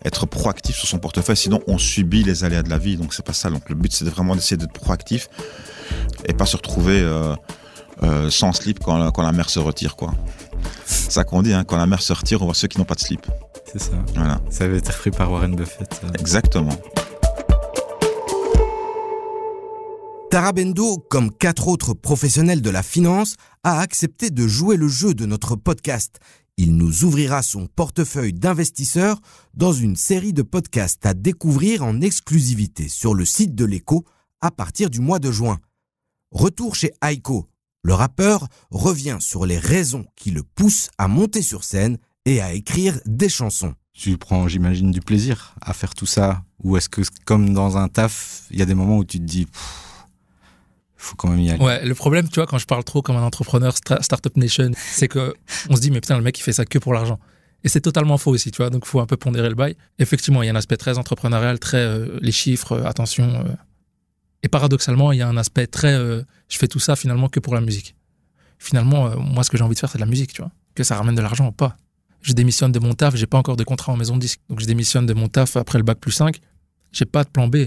être 0.03 0.27
proactif 0.27 0.75
sur 0.75 0.87
son 0.87 0.99
portefeuille, 0.99 1.37
sinon 1.37 1.61
on 1.65 1.79
subit 1.79 2.23
les 2.23 2.43
aléas 2.43 2.61
de 2.61 2.69
la 2.69 2.77
vie, 2.77 2.97
donc 2.97 3.13
c'est 3.15 3.25
pas 3.25 3.33
ça. 3.33 3.49
Donc 3.49 3.67
le 3.69 3.75
but 3.75 3.91
c'est 3.91 4.05
vraiment 4.05 4.35
d'essayer 4.35 4.57
d'être 4.57 4.73
proactif 4.73 5.27
et 6.25 6.33
pas 6.33 6.45
se 6.45 6.55
retrouver 6.55 7.01
euh, 7.01 7.35
euh, 8.03 8.29
sans 8.29 8.53
slip 8.53 8.79
quand 8.79 8.97
la, 8.97 9.11
quand 9.11 9.23
la 9.23 9.31
mer 9.31 9.49
se 9.49 9.59
retire, 9.59 9.95
quoi. 9.95 10.13
C'est 10.85 11.11
ça 11.11 11.23
qu'on 11.23 11.41
dit, 11.41 11.53
hein, 11.53 11.63
quand 11.63 11.77
la 11.77 11.87
mer 11.87 12.01
se 12.01 12.13
retire, 12.13 12.41
on 12.41 12.45
voit 12.45 12.53
ceux 12.53 12.67
qui 12.67 12.77
n'ont 12.77 12.85
pas 12.85 12.95
de 12.95 12.99
slip. 12.99 13.25
C'est 13.65 13.81
ça. 13.81 13.93
Voilà, 14.13 14.39
Ça 14.49 14.65
avait 14.65 14.77
été 14.77 14.91
repris 14.91 15.11
par 15.11 15.31
Warren 15.31 15.55
Buffett. 15.55 15.91
ça. 15.93 16.07
exactement. 16.19 16.77
Tarabendo, 20.35 20.97
comme 20.97 21.31
quatre 21.31 21.69
autres 21.69 21.93
professionnels 21.93 22.61
de 22.61 22.69
la 22.69 22.83
finance, 22.83 23.37
a 23.63 23.79
accepté 23.79 24.31
de 24.31 24.45
jouer 24.45 24.75
le 24.75 24.89
jeu 24.89 25.13
de 25.13 25.25
notre 25.25 25.55
podcast. 25.55 26.19
Il 26.57 26.75
nous 26.75 27.05
ouvrira 27.05 27.41
son 27.41 27.67
portefeuille 27.67 28.33
d'investisseurs 28.33 29.21
dans 29.53 29.71
une 29.71 29.95
série 29.95 30.33
de 30.33 30.41
podcasts 30.41 31.05
à 31.05 31.13
découvrir 31.13 31.85
en 31.85 32.01
exclusivité 32.01 32.89
sur 32.89 33.13
le 33.13 33.23
site 33.23 33.55
de 33.55 33.63
l'écho 33.63 34.03
à 34.41 34.51
partir 34.51 34.89
du 34.89 34.99
mois 34.99 35.19
de 35.19 35.31
juin. 35.31 35.59
Retour 36.31 36.75
chez 36.75 36.91
Aiko. 37.01 37.47
Le 37.81 37.93
rappeur 37.93 38.49
revient 38.71 39.19
sur 39.21 39.45
les 39.45 39.57
raisons 39.57 40.05
qui 40.17 40.31
le 40.31 40.43
poussent 40.43 40.89
à 40.97 41.07
monter 41.07 41.43
sur 41.43 41.63
scène 41.63 41.97
et 42.25 42.41
à 42.41 42.51
écrire 42.51 42.99
des 43.05 43.29
chansons. 43.29 43.73
Tu 43.93 44.17
prends, 44.17 44.49
j'imagine, 44.49 44.91
du 44.91 44.99
plaisir 44.99 45.55
à 45.61 45.71
faire 45.71 45.95
tout 45.95 46.05
ça 46.05 46.43
Ou 46.61 46.75
est-ce 46.75 46.89
que, 46.89 47.03
comme 47.23 47.53
dans 47.53 47.77
un 47.77 47.87
taf, 47.87 48.43
il 48.51 48.59
y 48.59 48.61
a 48.61 48.65
des 48.65 48.75
moments 48.75 48.97
où 48.97 49.05
tu 49.05 49.19
te 49.19 49.23
dis, 49.23 49.47
faut 51.05 51.15
quand 51.15 51.29
même 51.29 51.39
y 51.39 51.49
aller 51.49 51.63
Ouais, 51.63 51.85
le 51.85 51.95
problème, 51.95 52.27
tu 52.27 52.35
vois, 52.35 52.45
quand 52.47 52.57
je 52.57 52.65
parle 52.65 52.83
trop 52.83 53.01
comme 53.01 53.15
un 53.15 53.23
entrepreneur 53.23 53.73
Startup 53.75 54.35
Nation, 54.37 54.71
c'est 54.75 55.07
que 55.07 55.33
on 55.69 55.75
se 55.75 55.81
dit, 55.81 55.91
mais 55.91 56.01
putain, 56.01 56.17
le 56.17 56.23
mec, 56.23 56.37
il 56.39 56.41
fait 56.41 56.53
ça 56.53 56.65
que 56.65 56.79
pour 56.79 56.93
l'argent. 56.93 57.19
Et 57.63 57.69
c'est 57.69 57.81
totalement 57.81 58.17
faux 58.17 58.31
aussi, 58.31 58.51
tu 58.51 58.57
vois, 58.57 58.69
donc 58.69 58.83
il 58.85 58.89
faut 58.89 58.99
un 58.99 59.05
peu 59.07 59.17
pondérer 59.17 59.49
le 59.49 59.55
bail. 59.55 59.75
Effectivement, 59.97 60.43
il 60.43 60.45
y 60.45 60.49
a 60.49 60.53
un 60.53 60.55
aspect 60.55 60.77
très 60.77 60.97
entrepreneurial, 60.97 61.57
très 61.59 61.77
euh, 61.77 62.17
les 62.21 62.31
chiffres, 62.31 62.73
euh, 62.73 62.85
attention. 62.85 63.25
euh. 63.45 63.55
Et 64.43 64.47
paradoxalement, 64.47 65.11
il 65.11 65.17
y 65.17 65.21
a 65.23 65.27
un 65.27 65.37
aspect 65.37 65.65
très. 65.65 65.95
je 65.95 66.57
fais 66.57 66.67
tout 66.67 66.79
ça 66.79 66.95
finalement 66.95 67.29
que 67.29 67.39
pour 67.39 67.55
la 67.55 67.61
musique. 67.61 67.95
Finalement, 68.59 69.19
moi, 69.19 69.43
ce 69.43 69.49
que 69.49 69.57
j'ai 69.57 69.63
envie 69.63 69.73
de 69.73 69.79
faire, 69.79 69.89
c'est 69.89 69.97
de 69.97 70.03
la 70.03 70.09
musique, 70.09 70.33
tu 70.33 70.43
vois. 70.43 70.51
Que 70.75 70.83
ça 70.83 70.95
ramène 70.95 71.15
de 71.15 71.21
l'argent 71.21 71.47
ou 71.47 71.51
pas. 71.51 71.77
Je 72.21 72.33
démissionne 72.33 72.71
de 72.71 72.79
mon 72.79 72.93
taf, 72.93 73.15
j'ai 73.15 73.25
pas 73.25 73.39
encore 73.39 73.55
de 73.57 73.63
contrat 73.63 73.91
en 73.91 73.97
maison 73.97 74.15
de 74.15 74.21
disque. 74.21 74.39
Donc 74.49 74.59
je 74.59 74.65
démissionne 74.65 75.07
de 75.07 75.13
mon 75.13 75.27
taf 75.29 75.55
après 75.57 75.79
le 75.79 75.83
bac 75.83 75.99
plus 75.99 76.11
5. 76.11 76.39
J'ai 76.91 77.05
pas 77.05 77.23
de 77.23 77.29
plan 77.29 77.47
B. 77.47 77.57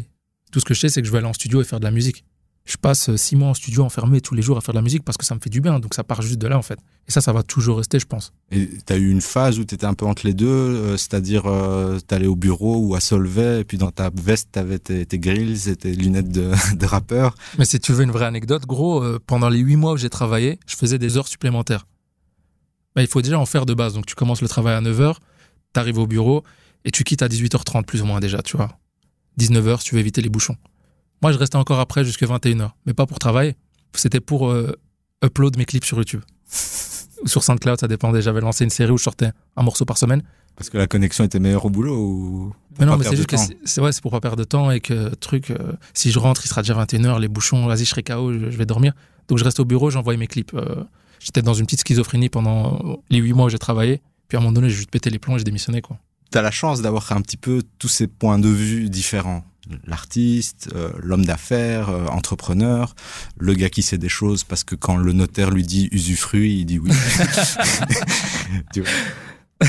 Tout 0.53 0.61
ce 0.61 0.65
que 0.65 0.73
je 0.75 0.81
sais, 0.81 0.89
c'est 0.89 1.01
que 1.03 1.07
je 1.09 1.13
vais 1.13 1.19
aller 1.19 1.27
en 1.27 1.33
studio 1.33 1.61
et 1.61 1.65
faire 1.65 1.81
de 1.81 1.85
la 1.85 1.91
musique. 1.91 2.25
Je 2.69 2.77
passe 2.77 3.09
euh, 3.09 3.17
six 3.17 3.35
mois 3.35 3.49
en 3.49 3.55
studio 3.55 3.83
enfermé 3.83 4.21
tous 4.21 4.35
les 4.35 4.43
jours 4.43 4.59
à 4.59 4.61
faire 4.61 4.75
de 4.75 4.79
la 4.79 4.83
musique 4.83 5.03
parce 5.03 5.17
que 5.17 5.25
ça 5.25 5.35
me 5.35 5.41
fait 5.41 5.49
du 5.49 5.63
bien. 5.63 5.81
Donc 5.81 5.95
ça 5.95 6.05
part 6.05 6.21
juste 6.21 6.39
de 6.39 6.47
là, 6.47 6.59
en 6.59 6.63
fait. 6.63 6.79
Et 7.09 7.11
ça, 7.11 7.23
ça 7.23 7.33
va 7.33 7.43
toujours 7.43 7.79
rester, 7.79 7.99
je 7.99 8.05
pense. 8.05 8.35
Et 8.53 8.69
tu 8.87 8.93
as 8.93 8.99
eu 8.99 9.11
une 9.11 9.23
phase 9.23 9.59
où 9.59 9.65
tu 9.65 9.75
étais 9.75 9.87
un 9.87 9.95
peu 9.95 10.05
entre 10.05 10.27
les 10.27 10.35
deux, 10.35 10.47
euh, 10.47 10.97
c'est-à-dire 10.99 11.47
euh, 11.47 11.99
tu 12.07 12.15
allais 12.15 12.27
au 12.27 12.37
bureau 12.37 12.77
ou 12.77 12.95
à 12.95 13.01
Solvay, 13.01 13.61
et 13.61 13.65
puis 13.65 13.79
dans 13.79 13.91
ta 13.91 14.11
veste, 14.15 14.51
tu 14.53 14.59
avais 14.59 14.79
tes, 14.79 15.07
tes 15.07 15.19
grills 15.19 15.71
et 15.71 15.77
tes 15.77 15.95
lunettes 15.95 16.31
de, 16.31 16.53
de 16.77 16.87
rappeur. 16.87 17.35
Mais 17.59 17.65
si 17.65 17.81
tu 17.81 17.95
veux 17.95 18.05
une 18.05 18.11
vraie 18.11 18.27
anecdote, 18.27 18.67
gros, 18.67 19.03
euh, 19.03 19.19
pendant 19.27 19.49
les 19.49 19.61
huit 19.61 19.77
mois 19.77 19.93
où 19.93 19.97
j'ai 19.97 20.11
travaillé, 20.11 20.61
je 20.67 20.77
faisais 20.77 20.99
des 20.99 21.17
heures 21.17 21.29
supplémentaires. 21.29 21.87
Bah, 22.95 23.01
il 23.01 23.09
faut 23.09 23.23
déjà 23.23 23.39
en 23.39 23.47
faire 23.47 23.65
de 23.65 23.73
base. 23.73 23.95
Donc 23.95 24.05
tu 24.05 24.15
commences 24.15 24.43
le 24.43 24.49
travail 24.49 24.75
à 24.75 24.83
9h, 24.83 25.15
tu 25.73 25.81
arrives 25.81 25.99
au 25.99 26.07
bureau 26.07 26.43
et 26.85 26.91
tu 26.91 27.05
quittes 27.05 27.23
à 27.23 27.29
18h30 27.29 27.87
plus 27.87 28.03
ou 28.03 28.05
moins 28.05 28.21
déjà, 28.21 28.43
tu 28.43 28.59
vois. 28.59 28.79
19h 29.41 29.79
si 29.79 29.85
tu 29.85 29.95
veux 29.95 30.01
éviter 30.01 30.21
les 30.21 30.29
bouchons. 30.29 30.57
Moi, 31.23 31.33
je 31.33 31.39
restais 31.39 31.57
encore 31.57 31.81
après 31.81 32.05
jusqu'à 32.05 32.27
21h, 32.27 32.71
mais 32.87 32.95
pas 32.95 33.07
pour 33.07 33.19
travailler. 33.19 33.57
C'était 33.95 34.21
pour 34.21 34.49
euh, 34.51 34.77
upload 35.25 35.57
mes 35.57 35.65
clips 35.65 35.85
sur 35.85 35.99
YouTube. 35.99 36.23
Ou 37.25 37.27
sur 37.29 37.43
SoundCloud, 37.43 37.81
ça 37.81 37.89
dépendait. 37.89 38.23
J'avais 38.23 38.41
lancé 38.41 38.63
une 38.65 38.71
série 38.71 38.93
où 38.93 38.99
je 38.99 39.03
sortais 39.03 39.31
un 39.57 39.63
morceau 39.63 39.85
par 39.85 39.99
semaine. 39.99 40.23
Parce 40.57 40.71
que 40.71 40.79
la 40.79 40.87
connexion 40.87 41.25
était 41.25 41.39
meilleure 41.41 41.65
au 41.65 41.71
boulot 41.71 41.97
ou 41.97 42.53
Mais 42.79 42.87
non, 42.87 42.97
mais 42.97 43.05
c'est 43.05 43.17
juste 43.17 43.29
que 43.29 43.37
c'est- 43.65 43.81
ouais, 43.81 43.91
pour 44.03 44.11
pas 44.13 44.21
perdre 44.21 44.37
de 44.37 44.45
temps 44.45 44.71
et 44.71 44.81
que 44.81 45.15
truc, 45.17 45.51
euh, 45.51 45.73
si 45.95 46.11
je 46.11 46.19
rentre, 46.19 46.43
il 46.45 46.49
sera 46.49 46.63
déjà 46.63 46.75
21h, 46.75 47.19
les 47.21 47.29
bouchons, 47.29 47.67
vas-y, 47.67 47.81
je 47.85 47.91
serai 47.91 48.03
KO, 48.03 48.33
je, 48.33 48.51
je 48.51 48.57
vais 48.57 48.67
dormir. 48.67 48.93
Donc 49.29 49.39
je 49.39 49.45
reste 49.45 49.61
au 49.61 49.65
bureau, 49.65 49.91
j'envoyais 49.91 50.19
mes 50.19 50.27
clips. 50.27 50.55
Euh, 50.55 50.85
J'étais 51.21 51.43
dans 51.43 51.55
une 51.55 51.65
petite 51.67 51.81
schizophrénie 51.81 52.29
pendant 52.29 53.01
les 53.11 53.19
huit 53.19 53.33
mois 53.33 53.47
où 53.47 53.49
j'ai 53.49 53.59
travaillé. 53.59 54.01
Puis 54.29 54.37
à 54.37 54.41
un 54.41 54.43
moment 54.43 54.53
donné, 54.53 54.69
j'ai 54.71 54.77
juste 54.77 54.91
pété 54.91 55.11
les 55.11 55.19
plombs 55.19 55.35
et 55.35 55.39
j'ai 55.39 55.45
démissionné, 55.45 55.81
quoi. 55.81 55.99
tu 56.31 56.39
as 56.39 56.43
la 56.43 56.51
chance 56.53 56.81
d'avoir 56.83 57.11
un 57.13 57.21
petit 57.23 57.37
peu 57.37 57.63
tous 57.79 57.89
ces 57.89 58.07
points 58.07 58.39
de 58.39 58.49
vue 58.49 58.89
différents. 58.89 59.43
L'artiste, 59.87 60.71
euh, 60.75 60.91
l'homme 60.99 61.25
d'affaires, 61.25 61.89
euh, 61.91 62.07
entrepreneur, 62.07 62.95
le 63.39 63.55
gars 63.55 63.69
qui 63.69 63.83
sait 63.83 63.99
des 63.99 64.09
choses 64.09 64.45
parce 64.45 64.65
que 64.65 64.75
quand 64.75 64.97
le 64.97 65.13
notaire 65.13 65.51
lui 65.51 65.63
dit 65.63 65.89
usufruit, 65.93 66.61
il 66.61 66.65
dit 66.65 66.79
oui. 66.79 66.91
Tu 68.73 68.81
vois. 68.83 69.69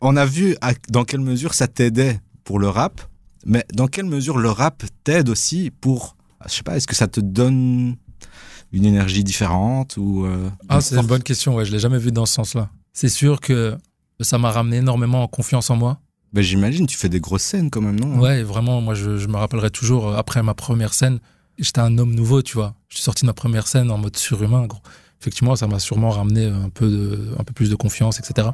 On 0.00 0.16
a 0.16 0.24
vu 0.24 0.56
à- 0.60 0.72
dans 0.90 1.04
quelle 1.04 1.20
mesure 1.20 1.54
ça 1.54 1.66
t'aidait 1.66 2.20
pour 2.44 2.58
le 2.58 2.68
rap, 2.68 3.00
mais 3.44 3.64
dans 3.72 3.88
quelle 3.88 4.04
mesure 4.06 4.38
le 4.38 4.50
rap 4.50 4.84
t'aide 5.04 5.28
aussi 5.28 5.70
pour, 5.80 6.16
je 6.46 6.54
sais 6.54 6.62
pas, 6.62 6.76
est-ce 6.76 6.86
que 6.86 6.94
ça 6.94 7.08
te 7.08 7.20
donne 7.20 7.96
une 8.72 8.84
énergie 8.84 9.24
différente 9.24 9.96
ou 9.96 10.24
euh, 10.24 10.50
Ah, 10.68 10.80
c'est 10.80 10.96
une 10.96 11.06
bonne 11.06 11.22
question, 11.22 11.54
ouais, 11.56 11.64
je 11.64 11.72
l'ai 11.72 11.78
jamais 11.78 11.98
vu 11.98 12.12
dans 12.12 12.26
ce 12.26 12.34
sens-là. 12.34 12.70
C'est 12.92 13.08
sûr 13.08 13.40
que 13.40 13.76
ça 14.20 14.38
m'a 14.38 14.50
ramené 14.50 14.78
énormément 14.78 15.22
en 15.22 15.28
confiance 15.28 15.70
en 15.70 15.76
moi. 15.76 16.00
Ben, 16.32 16.42
J'imagine, 16.42 16.86
tu 16.86 16.96
fais 16.96 17.08
des 17.08 17.20
grosses 17.20 17.42
scènes 17.42 17.70
quand 17.70 17.80
même, 17.80 17.98
non? 17.98 18.18
Ouais, 18.20 18.42
vraiment, 18.42 18.80
moi, 18.80 18.94
je, 18.94 19.16
je 19.16 19.28
me 19.28 19.36
rappellerai 19.36 19.70
toujours, 19.70 20.08
euh, 20.08 20.16
après 20.16 20.42
ma 20.42 20.54
première 20.54 20.92
scène, 20.92 21.20
j'étais 21.58 21.80
un 21.80 21.96
homme 21.98 22.14
nouveau, 22.14 22.42
tu 22.42 22.54
vois. 22.54 22.74
Je 22.88 22.96
suis 22.96 23.04
sorti 23.04 23.22
de 23.22 23.26
ma 23.26 23.32
première 23.32 23.66
scène 23.66 23.90
en 23.90 23.98
mode 23.98 24.16
surhumain, 24.16 24.66
gros. 24.66 24.80
Effectivement, 25.20 25.56
ça 25.56 25.66
m'a 25.66 25.78
sûrement 25.78 26.10
ramené 26.10 26.44
un 26.46 26.68
peu, 26.68 26.88
de, 26.88 27.34
un 27.38 27.44
peu 27.44 27.52
plus 27.52 27.70
de 27.70 27.74
confiance, 27.74 28.20
etc. 28.20 28.48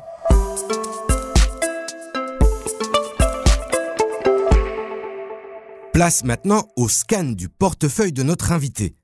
Place 5.92 6.24
maintenant 6.24 6.68
au 6.76 6.88
scan 6.88 7.24
du 7.24 7.48
portefeuille 7.48 8.12
de 8.12 8.22
notre 8.22 8.50
invité. 8.52 8.96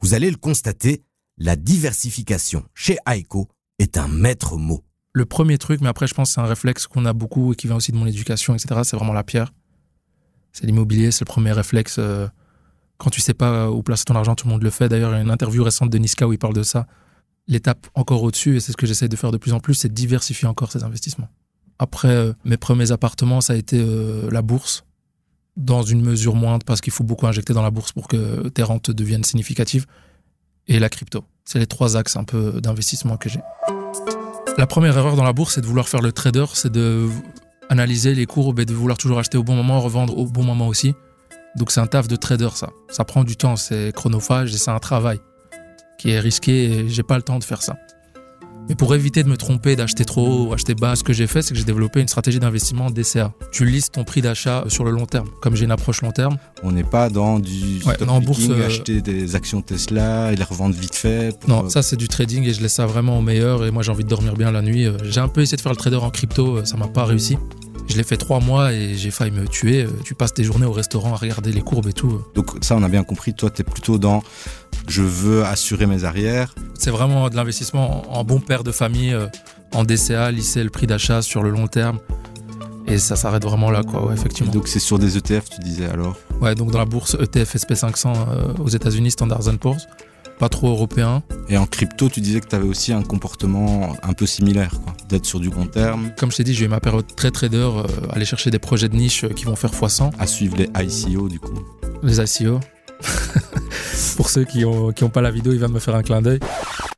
Vous 0.00 0.14
allez 0.14 0.30
le 0.30 0.36
constater, 0.36 1.02
la 1.38 1.56
diversification 1.56 2.64
chez 2.74 2.98
Aiko 3.06 3.48
est 3.78 3.96
un 3.96 4.08
maître 4.08 4.56
mot. 4.56 4.82
Le 5.12 5.24
premier 5.24 5.58
truc, 5.58 5.80
mais 5.80 5.88
après, 5.88 6.06
je 6.06 6.14
pense 6.14 6.28
que 6.30 6.34
c'est 6.34 6.40
un 6.40 6.46
réflexe 6.46 6.86
qu'on 6.86 7.04
a 7.06 7.12
beaucoup 7.12 7.52
et 7.52 7.56
qui 7.56 7.66
vient 7.66 7.76
aussi 7.76 7.92
de 7.92 7.96
mon 7.96 8.06
éducation, 8.06 8.54
etc., 8.54 8.80
c'est 8.84 8.96
vraiment 8.96 9.12
la 9.12 9.24
pierre. 9.24 9.52
C'est 10.52 10.66
l'immobilier, 10.66 11.10
c'est 11.10 11.24
le 11.24 11.28
premier 11.28 11.52
réflexe. 11.52 11.96
euh, 11.98 12.28
quand 12.98 13.10
tu 13.10 13.20
sais 13.20 13.34
pas 13.34 13.70
où 13.70 13.82
placer 13.82 14.04
ton 14.04 14.16
argent, 14.16 14.34
tout 14.34 14.46
le 14.46 14.52
monde 14.52 14.62
le 14.62 14.70
fait. 14.70 14.88
D'ailleurs, 14.88 15.10
il 15.12 15.14
y 15.14 15.18
a 15.18 15.22
une 15.22 15.30
interview 15.30 15.62
récente 15.62 15.88
de 15.90 15.98
Niska 15.98 16.26
où 16.26 16.32
il 16.32 16.38
parle 16.38 16.54
de 16.54 16.64
ça. 16.64 16.86
L'étape 17.46 17.86
encore 17.94 18.22
au-dessus, 18.22 18.56
et 18.56 18.60
c'est 18.60 18.72
ce 18.72 18.76
que 18.76 18.86
j'essaie 18.86 19.08
de 19.08 19.16
faire 19.16 19.30
de 19.30 19.38
plus 19.38 19.52
en 19.52 19.60
plus, 19.60 19.74
c'est 19.74 19.92
diversifier 19.92 20.48
encore 20.48 20.70
ces 20.70 20.82
investissements. 20.82 21.28
Après, 21.78 22.08
euh, 22.08 22.32
mes 22.44 22.56
premiers 22.56 22.90
appartements, 22.90 23.40
ça 23.40 23.52
a 23.52 23.56
été 23.56 23.80
euh, 23.80 24.28
la 24.30 24.42
bourse, 24.42 24.84
dans 25.56 25.82
une 25.82 26.02
mesure 26.02 26.34
moindre, 26.34 26.64
parce 26.66 26.80
qu'il 26.80 26.92
faut 26.92 27.04
beaucoup 27.04 27.26
injecter 27.26 27.54
dans 27.54 27.62
la 27.62 27.70
bourse 27.70 27.92
pour 27.92 28.08
que 28.08 28.48
tes 28.48 28.62
rentes 28.62 28.90
deviennent 28.90 29.24
significatives, 29.24 29.86
et 30.66 30.78
la 30.78 30.88
crypto. 30.88 31.24
C'est 31.44 31.58
les 31.58 31.66
trois 31.66 31.96
axes 31.96 32.16
un 32.16 32.24
peu 32.24 32.60
d'investissement 32.60 33.16
que 33.16 33.28
j'ai. 33.28 33.40
La 34.58 34.66
première 34.66 34.98
erreur 34.98 35.14
dans 35.14 35.22
la 35.22 35.32
bourse, 35.32 35.54
c'est 35.54 35.60
de 35.60 35.66
vouloir 35.66 35.88
faire 35.88 36.00
le 36.00 36.10
trader, 36.10 36.46
c'est 36.52 36.72
de 36.72 37.08
analyser 37.68 38.16
les 38.16 38.26
courbes 38.26 38.58
et 38.58 38.64
de 38.64 38.74
vouloir 38.74 38.98
toujours 38.98 39.20
acheter 39.20 39.38
au 39.38 39.44
bon 39.44 39.54
moment, 39.54 39.78
revendre 39.78 40.18
au 40.18 40.26
bon 40.26 40.42
moment 40.42 40.66
aussi. 40.66 40.96
Donc 41.54 41.70
c'est 41.70 41.78
un 41.78 41.86
taf 41.86 42.08
de 42.08 42.16
trader, 42.16 42.48
ça. 42.54 42.70
Ça 42.88 43.04
prend 43.04 43.22
du 43.22 43.36
temps, 43.36 43.54
c'est 43.54 43.92
chronophage 43.94 44.52
et 44.52 44.58
c'est 44.58 44.72
un 44.72 44.80
travail 44.80 45.20
qui 45.96 46.10
est 46.10 46.18
risqué 46.18 46.72
et 46.72 46.88
j'ai 46.88 47.04
pas 47.04 47.14
le 47.14 47.22
temps 47.22 47.38
de 47.38 47.44
faire 47.44 47.62
ça. 47.62 47.76
Mais 48.68 48.74
pour 48.74 48.94
éviter 48.94 49.22
de 49.22 49.28
me 49.28 49.36
tromper, 49.36 49.76
d'acheter 49.76 50.04
trop 50.04 50.26
haut 50.26 50.48
ou 50.48 50.52
acheter 50.52 50.74
bas, 50.74 50.94
ce 50.96 51.02
que 51.02 51.12
j'ai 51.12 51.26
fait, 51.26 51.42
c'est 51.42 51.50
que 51.54 51.58
j'ai 51.58 51.64
développé 51.64 52.00
une 52.00 52.08
stratégie 52.08 52.38
d'investissement 52.38 52.90
DCA. 52.90 53.32
Tu 53.52 53.64
listes 53.64 53.92
ton 53.94 54.04
prix 54.04 54.20
d'achat 54.20 54.64
sur 54.68 54.84
le 54.84 54.90
long 54.90 55.06
terme. 55.06 55.28
Comme 55.40 55.56
j'ai 55.56 55.64
une 55.64 55.70
approche 55.70 56.02
long 56.02 56.12
terme, 56.12 56.36
On 56.62 56.72
n'est 56.72 56.84
pas 56.84 57.08
dans 57.08 57.38
du 57.38 57.80
Ouais, 57.86 57.94
stock 57.94 58.06
non, 58.08 58.14
en 58.14 58.20
picking, 58.20 58.48
bourse, 58.48 58.58
euh, 58.60 58.66
acheter 58.66 59.00
des 59.00 59.34
actions 59.36 59.62
Tesla 59.62 60.32
et 60.32 60.36
les 60.36 60.44
revendre 60.44 60.74
vite 60.74 60.94
fait. 60.94 61.38
pour, 61.40 61.48
Non, 61.48 61.64
euh, 61.64 61.68
ça 61.68 61.82
c'est 61.82 61.96
du 61.96 62.08
trading 62.08 62.44
et 62.44 62.52
je 62.52 62.60
laisse 62.60 62.74
ça 62.74 62.86
vraiment 62.86 63.18
au 63.18 63.22
meilleur. 63.22 63.64
Et 63.64 63.70
moi 63.70 63.82
j'ai 63.82 63.90
envie 63.90 64.04
de 64.04 64.08
dormir 64.08 64.34
bien 64.34 64.50
la 64.52 64.60
nuit. 64.62 64.84
Euh, 64.86 64.96
J'ai 65.04 65.20
un 65.20 65.28
peu 65.28 65.40
essayé 65.40 65.56
de 65.56 65.62
faire 65.62 65.72
le 65.72 65.76
trader 65.76 65.96
en 65.96 66.10
crypto, 66.10 66.56
euh, 66.58 66.64
ça 66.64 66.76
m'a 66.76 66.88
pas 66.88 67.04
réussi. 67.04 67.38
Je 67.88 67.96
l'ai 67.96 68.04
fait 68.04 68.16
trois 68.18 68.38
mois 68.40 68.72
et 68.72 68.94
j'ai 68.94 69.10
failli 69.10 69.30
me 69.30 69.46
tuer. 69.48 69.82
Euh, 69.84 69.88
Tu 70.04 70.14
passes 70.14 70.34
tes 70.34 70.44
journées 70.44 70.66
au 70.66 70.72
restaurant 70.72 71.12
à 71.14 71.16
regarder 71.16 71.52
les 71.52 71.62
courbes 71.62 71.88
et 71.88 71.92
tout. 71.92 72.22
Donc 72.34 72.50
ça, 72.60 72.76
on 72.76 72.82
a 72.82 72.88
bien 72.88 73.02
compris. 73.02 73.34
Toi, 73.34 73.50
tu 73.50 73.62
es 73.62 73.64
plutôt 73.64 73.98
dans 73.98 74.22
je 74.86 75.02
veux 75.02 75.44
assurer 75.44 75.86
mes 75.86 76.04
arrières. 76.04 76.54
C'est 76.78 76.90
vraiment 76.90 77.28
de 77.28 77.36
l'investissement 77.36 78.14
en 78.16 78.24
bon 78.24 78.40
père 78.40 78.62
de 78.64 78.72
famille, 78.72 79.12
euh, 79.12 79.26
en 79.74 79.84
DCA, 79.84 80.30
lisser 80.30 80.62
le 80.64 80.70
prix 80.70 80.86
d'achat 80.86 81.22
sur 81.22 81.42
le 81.42 81.50
long 81.50 81.66
terme. 81.66 81.98
Et 82.86 82.96
ça 82.96 83.16
s'arrête 83.16 83.44
vraiment 83.44 83.70
là, 83.70 83.82
quoi, 83.82 84.06
ouais, 84.06 84.12
Et 84.14 84.18
effectivement. 84.18 84.50
donc 84.50 84.66
c'est 84.66 84.78
sur 84.78 84.98
des 84.98 85.18
ETF, 85.18 85.50
tu 85.50 85.60
disais 85.60 85.84
alors? 85.86 86.16
Ouais, 86.40 86.54
donc 86.54 86.70
dans 86.70 86.78
la 86.78 86.86
bourse 86.86 87.16
ETF 87.20 87.56
SP500 87.56 88.06
euh, 88.06 88.54
aux 88.58 88.68
États-Unis, 88.68 89.10
Standard 89.10 89.40
Poor's, 89.60 89.86
pas 90.38 90.48
trop 90.48 90.68
européen. 90.68 91.22
Et 91.48 91.56
en 91.56 91.66
crypto, 91.66 92.08
tu 92.08 92.20
disais 92.20 92.40
que 92.40 92.46
tu 92.46 92.54
avais 92.54 92.66
aussi 92.66 92.92
un 92.92 93.02
comportement 93.02 93.96
un 94.02 94.12
peu 94.12 94.26
similaire, 94.26 94.80
quoi. 94.82 94.94
D'être 95.08 95.26
sur 95.26 95.40
du 95.40 95.50
long 95.50 95.66
terme, 95.66 96.10
Comme 96.16 96.30
je 96.30 96.36
t'ai 96.36 96.44
dit, 96.44 96.54
j'ai 96.54 96.66
eu 96.66 96.68
ma 96.68 96.80
période 96.80 97.06
très 97.16 97.30
trader, 97.30 97.56
euh, 97.56 97.84
aller 98.10 98.24
chercher 98.24 98.50
des 98.50 98.58
projets 98.58 98.88
de 98.88 98.96
niche 98.96 99.24
euh, 99.24 99.28
qui 99.28 99.44
vont 99.44 99.56
faire 99.56 99.72
x100. 99.72 100.12
à 100.18 100.26
suivre 100.26 100.56
les 100.56 100.68
ICO 100.84 101.28
du 101.28 101.40
coup. 101.40 101.58
les 102.02 102.20
ICO. 102.20 102.60
Pour 104.16 104.30
ceux 104.30 104.44
qui 104.44 104.64
ont, 104.64 104.92
qui 104.92 105.04
ont 105.04 105.10
pas 105.10 105.20
la 105.20 105.30
vidéo, 105.30 105.52
il 105.52 105.58
va 105.58 105.68
me 105.68 105.78
faire 105.78 105.94
un 105.94 106.02
clin 106.02 106.22
d'œil. 106.22 106.40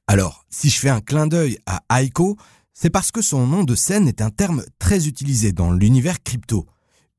Alors, 0.06 0.44
si 0.50 0.70
je 0.70 0.78
fais 0.78 0.88
un 0.88 1.00
clin 1.00 1.26
d'œil 1.26 1.58
à 1.66 1.82
Aiko, 2.00 2.36
c'est 2.74 2.90
parce 2.90 3.10
que 3.10 3.22
son 3.22 3.46
nom 3.46 3.62
de 3.64 3.74
scène 3.74 4.08
est 4.08 4.20
un 4.22 4.30
terme 4.30 4.64
très 4.78 5.06
utilisé 5.06 5.52
dans 5.52 5.70
l'univers 5.70 6.22
crypto. 6.22 6.66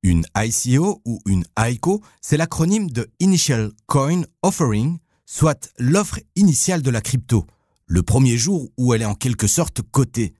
Une 0.03 0.25
ICO 0.35 1.01
ou 1.05 1.19
une 1.27 1.45
ICO, 1.57 2.01
c'est 2.19 2.37
l'acronyme 2.37 2.89
de 2.89 3.07
Initial 3.19 3.71
Coin 3.85 4.23
Offering, 4.41 4.97
soit 5.25 5.71
l'offre 5.77 6.19
initiale 6.35 6.81
de 6.81 6.89
la 6.91 7.01
crypto, 7.01 7.45
le 7.87 8.03
premier 8.03 8.37
jour 8.37 8.69
où 8.77 8.93
elle 8.93 9.01
est 9.01 9.05
en 9.05 9.15
quelque 9.15 9.47
sorte 9.47 9.81
cotée. 9.81 10.33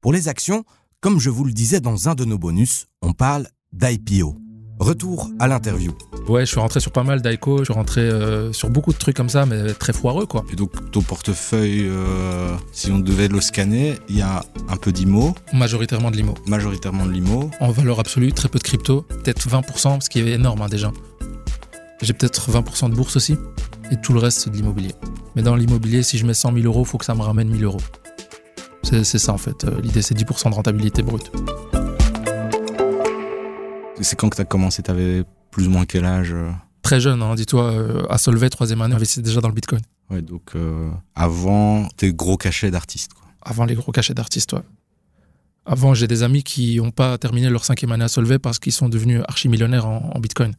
Pour 0.00 0.12
les 0.12 0.28
actions, 0.28 0.64
comme 1.00 1.20
je 1.20 1.30
vous 1.30 1.44
le 1.44 1.52
disais 1.52 1.80
dans 1.80 2.08
un 2.08 2.14
de 2.14 2.24
nos 2.24 2.38
bonus, 2.38 2.86
on 3.02 3.12
parle 3.12 3.46
d'IPO. 3.72 4.36
Retour 4.80 5.28
à 5.40 5.48
l'interview. 5.48 5.92
Ouais, 6.28 6.42
je 6.42 6.50
suis 6.52 6.60
rentré 6.60 6.78
sur 6.78 6.92
pas 6.92 7.02
mal 7.02 7.20
d'ICO, 7.20 7.58
je 7.58 7.64
suis 7.64 7.72
rentré 7.72 8.00
euh, 8.00 8.52
sur 8.52 8.70
beaucoup 8.70 8.92
de 8.92 8.98
trucs 8.98 9.16
comme 9.16 9.28
ça, 9.28 9.44
mais 9.44 9.74
très 9.74 9.92
foireux, 9.92 10.26
quoi. 10.26 10.44
Et 10.52 10.56
donc 10.56 10.92
ton 10.92 11.02
portefeuille, 11.02 11.88
euh, 11.88 12.56
si 12.72 12.92
on 12.92 13.00
devait 13.00 13.26
le 13.26 13.40
scanner, 13.40 13.96
il 14.08 14.16
y 14.18 14.22
a 14.22 14.44
un 14.68 14.76
peu 14.76 14.92
d'IMO, 14.92 15.34
Majoritairement 15.52 16.12
de 16.12 16.16
l'IMO. 16.16 16.34
majoritairement 16.46 17.06
de 17.06 17.10
l'IMO. 17.10 17.50
En 17.60 17.72
valeur 17.72 17.98
absolue, 17.98 18.32
très 18.32 18.48
peu 18.48 18.58
de 18.60 18.64
crypto, 18.64 19.02
peut-être 19.02 19.48
20%, 19.48 20.00
ce 20.00 20.08
qui 20.08 20.20
est 20.20 20.28
énorme 20.28 20.62
hein, 20.62 20.68
déjà. 20.68 20.92
J'ai 22.00 22.12
peut-être 22.12 22.48
20% 22.48 22.90
de 22.90 22.94
bourse 22.94 23.16
aussi, 23.16 23.36
et 23.90 23.96
tout 24.00 24.12
le 24.12 24.18
reste, 24.20 24.40
c'est 24.40 24.50
de 24.50 24.56
l'immobilier. 24.56 24.92
Mais 25.36 25.42
dans 25.42 25.56
l'immobilier, 25.56 26.02
si 26.02 26.18
je 26.18 26.26
mets 26.26 26.34
100 26.34 26.52
000 26.54 26.64
euros, 26.66 26.84
faut 26.84 26.98
que 26.98 27.04
ça 27.04 27.14
me 27.14 27.22
ramène 27.22 27.48
1000 27.48 27.64
euros. 27.64 27.80
C'est 28.82 29.04
ça 29.04 29.32
en 29.32 29.38
fait. 29.38 29.64
Euh, 29.64 29.80
L'idée, 29.82 30.02
c'est 30.02 30.14
10% 30.16 30.50
de 30.50 30.54
rentabilité 30.54 31.02
brute. 31.02 31.30
C'est 34.00 34.16
quand 34.16 34.28
que 34.30 34.36
tu 34.36 34.42
as 34.42 34.44
commencé? 34.46 34.82
Tu 34.82 34.90
avais 34.90 35.24
plus 35.50 35.66
ou 35.66 35.70
moins 35.70 35.84
quel 35.84 36.04
âge 36.04 36.32
euh? 36.32 36.50
Très 36.82 37.00
jeune, 37.00 37.20
hein, 37.22 37.34
dis-toi, 37.34 37.64
euh, 37.72 38.06
à 38.08 38.16
Solvay, 38.18 38.48
troisième 38.48 38.80
année, 38.80 38.94
investissait 38.94 39.22
déjà 39.22 39.40
dans 39.40 39.48
le 39.48 39.54
bitcoin. 39.54 39.80
Ouais, 40.10 40.22
donc 40.22 40.52
euh, 40.54 40.88
avant 41.14 41.86
tes 41.96 42.12
gros 42.14 42.36
cachets 42.36 42.70
d'artiste. 42.70 43.12
quoi. 43.12 43.24
Avant 43.42 43.64
les 43.64 43.74
gros 43.74 43.92
cachets 43.92 44.14
d'artistes, 44.14 44.52
ouais. 44.52 44.62
Avant, 45.66 45.92
j'ai 45.92 46.06
des 46.06 46.22
amis 46.22 46.42
qui 46.44 46.76
n'ont 46.78 46.92
pas 46.92 47.18
terminé 47.18 47.50
leur 47.50 47.62
cinquième 47.62 47.92
année 47.92 48.04
à 48.04 48.08
Solvay 48.08 48.38
parce 48.38 48.58
qu'ils 48.58 48.72
sont 48.72 48.88
devenus 48.88 49.20
archi-millionnaires 49.28 49.86
en, 49.86 50.12
en 50.14 50.18
bitcoin. 50.20 50.54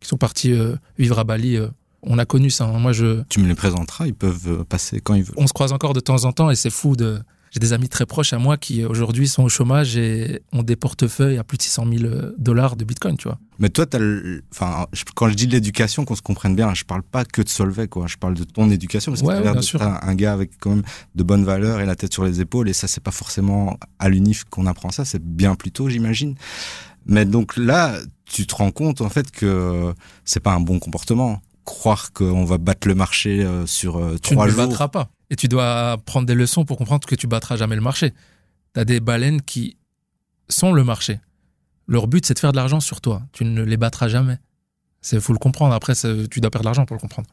qui 0.00 0.08
sont 0.08 0.16
partis 0.16 0.52
euh, 0.52 0.74
vivre 0.98 1.18
à 1.20 1.24
Bali. 1.24 1.56
euh, 1.56 1.68
on 2.02 2.18
a 2.18 2.24
connu 2.24 2.50
ça. 2.50 2.64
hein. 2.64 2.78
Moi, 2.78 2.92
je, 2.92 3.22
Tu 3.28 3.40
me 3.40 3.48
les 3.48 3.54
présenteras, 3.54 4.06
ils 4.06 4.14
peuvent 4.14 4.48
euh, 4.60 4.64
passer 4.64 5.00
quand 5.00 5.14
ils 5.14 5.22
veulent. 5.24 5.34
on 5.36 5.46
se 5.46 5.52
croise 5.52 5.72
encore 5.72 5.92
de 5.94 6.00
temps 6.00 6.24
en 6.24 6.32
temps 6.32 6.50
et 6.50 6.56
c'est 6.56 6.70
fou 6.70 6.96
de. 6.96 7.20
J'ai 7.54 7.60
des 7.60 7.74
amis 7.74 7.90
très 7.90 8.06
proches 8.06 8.32
à 8.32 8.38
moi 8.38 8.56
qui 8.56 8.80
euh, 8.82 8.88
aujourd'hui 8.88 9.28
sont 9.28 9.42
au 9.42 9.50
chômage 9.50 9.98
et 9.98 10.40
ont 10.54 10.62
des 10.62 10.74
portefeuilles 10.74 11.36
à 11.36 11.44
plus 11.44 11.58
de 11.58 11.62
600 11.62 11.84
000 11.98 12.12
dollars 12.38 12.76
de 12.76 12.84
Bitcoin, 12.86 13.18
tu 13.18 13.28
vois. 13.28 13.38
Mais 13.58 13.68
toi, 13.68 13.84
le- 13.98 14.42
enfin, 14.50 14.86
quand 15.14 15.28
je 15.28 15.34
dis 15.34 15.46
de 15.46 15.52
l'éducation, 15.52 16.06
qu'on 16.06 16.14
se 16.16 16.22
comprenne 16.22 16.56
bien, 16.56 16.72
je 16.72 16.84
parle 16.84 17.02
pas 17.02 17.26
que 17.26 17.42
de 17.42 17.50
Solvay, 17.50 17.88
quoi. 17.88 18.06
Je 18.06 18.16
parle 18.16 18.32
de 18.32 18.44
ton 18.44 18.70
éducation, 18.70 19.12
parce 19.12 19.20
que 19.20 19.26
Ouais, 19.26 19.34
ouais, 19.38 19.52
d'être 19.52 19.62
sûr. 19.62 19.82
un, 19.82 19.98
un 20.00 20.14
gars 20.14 20.32
avec 20.32 20.52
quand 20.60 20.70
même 20.70 20.82
de 21.14 21.22
bonnes 21.22 21.44
valeurs 21.44 21.80
et 21.80 21.84
la 21.84 21.94
tête 21.94 22.14
sur 22.14 22.24
les 22.24 22.40
épaules, 22.40 22.70
et 22.70 22.72
ça, 22.72 22.88
c'est 22.88 23.02
pas 23.02 23.10
forcément 23.10 23.76
à 23.98 24.08
l'UNIF 24.08 24.44
qu'on 24.44 24.64
apprend 24.66 24.90
ça, 24.90 25.04
c'est 25.04 25.22
bien 25.22 25.54
plus 25.54 25.72
tôt, 25.72 25.90
j'imagine. 25.90 26.36
Mais 27.04 27.26
donc 27.26 27.58
là, 27.58 27.98
tu 28.24 28.46
te 28.46 28.54
rends 28.54 28.70
compte, 28.70 29.02
en 29.02 29.10
fait, 29.10 29.30
que 29.30 29.92
c'est 30.24 30.40
pas 30.40 30.54
un 30.54 30.60
bon 30.60 30.78
comportement. 30.78 31.42
Croire 31.64 32.12
qu'on 32.12 32.44
va 32.44 32.58
battre 32.58 32.88
le 32.88 32.94
marché 32.94 33.42
euh, 33.44 33.66
sur 33.66 33.96
euh, 33.98 34.16
Tu 34.22 34.32
ne 34.32 34.36
trois 34.36 34.46
le 34.46 34.52
jours. 34.52 34.66
battras 34.66 34.88
pas. 34.88 35.10
Et 35.30 35.36
tu 35.36 35.48
dois 35.48 35.96
prendre 36.04 36.26
des 36.26 36.34
leçons 36.34 36.64
pour 36.64 36.76
comprendre 36.76 37.06
que 37.06 37.14
tu 37.14 37.26
battras 37.26 37.56
jamais 37.56 37.76
le 37.76 37.80
marché. 37.82 38.12
Tu 38.74 38.80
as 38.80 38.84
des 38.84 39.00
baleines 39.00 39.40
qui 39.42 39.76
sont 40.48 40.72
le 40.72 40.82
marché. 40.84 41.20
Leur 41.86 42.06
but, 42.08 42.26
c'est 42.26 42.34
de 42.34 42.38
faire 42.38 42.52
de 42.52 42.56
l'argent 42.56 42.80
sur 42.80 43.00
toi. 43.00 43.22
Tu 43.32 43.44
ne 43.44 43.62
les 43.62 43.76
battras 43.76 44.08
jamais. 44.08 44.38
Il 45.12 45.20
faut 45.20 45.32
le 45.32 45.38
comprendre. 45.38 45.74
Après, 45.74 45.94
tu 45.94 46.40
dois 46.40 46.50
perdre 46.50 46.60
de 46.60 46.64
l'argent 46.64 46.84
pour 46.84 46.96
le 46.96 47.00
comprendre. 47.00 47.28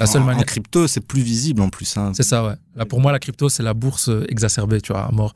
La 0.00 0.06
seule 0.06 0.20
en, 0.22 0.24
en 0.24 0.28
manière. 0.28 0.46
crypto, 0.46 0.86
c'est 0.86 1.00
plus 1.00 1.22
visible 1.22 1.60
en 1.60 1.70
plus. 1.70 1.96
Hein. 1.96 2.12
C'est 2.14 2.22
ça, 2.22 2.44
ouais. 2.46 2.54
Là, 2.76 2.84
pour 2.86 3.00
moi, 3.00 3.12
la 3.12 3.18
crypto, 3.18 3.48
c'est 3.48 3.62
la 3.62 3.74
bourse 3.74 4.10
exacerbée, 4.28 4.80
tu 4.80 4.92
vois, 4.92 5.04
à 5.04 5.10
mort. 5.10 5.34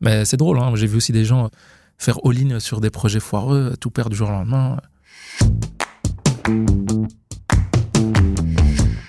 Mais 0.00 0.24
c'est 0.24 0.36
drôle, 0.36 0.58
hein. 0.58 0.72
J'ai 0.74 0.86
vu 0.86 0.96
aussi 0.98 1.12
des 1.12 1.24
gens 1.24 1.48
faire 1.96 2.18
all-in 2.24 2.60
sur 2.60 2.80
des 2.80 2.90
projets 2.90 3.20
foireux, 3.20 3.74
tout 3.80 3.90
perdre 3.90 4.10
du 4.10 4.16
jour 4.16 4.28
au 4.28 4.32
lendemain. 4.32 4.78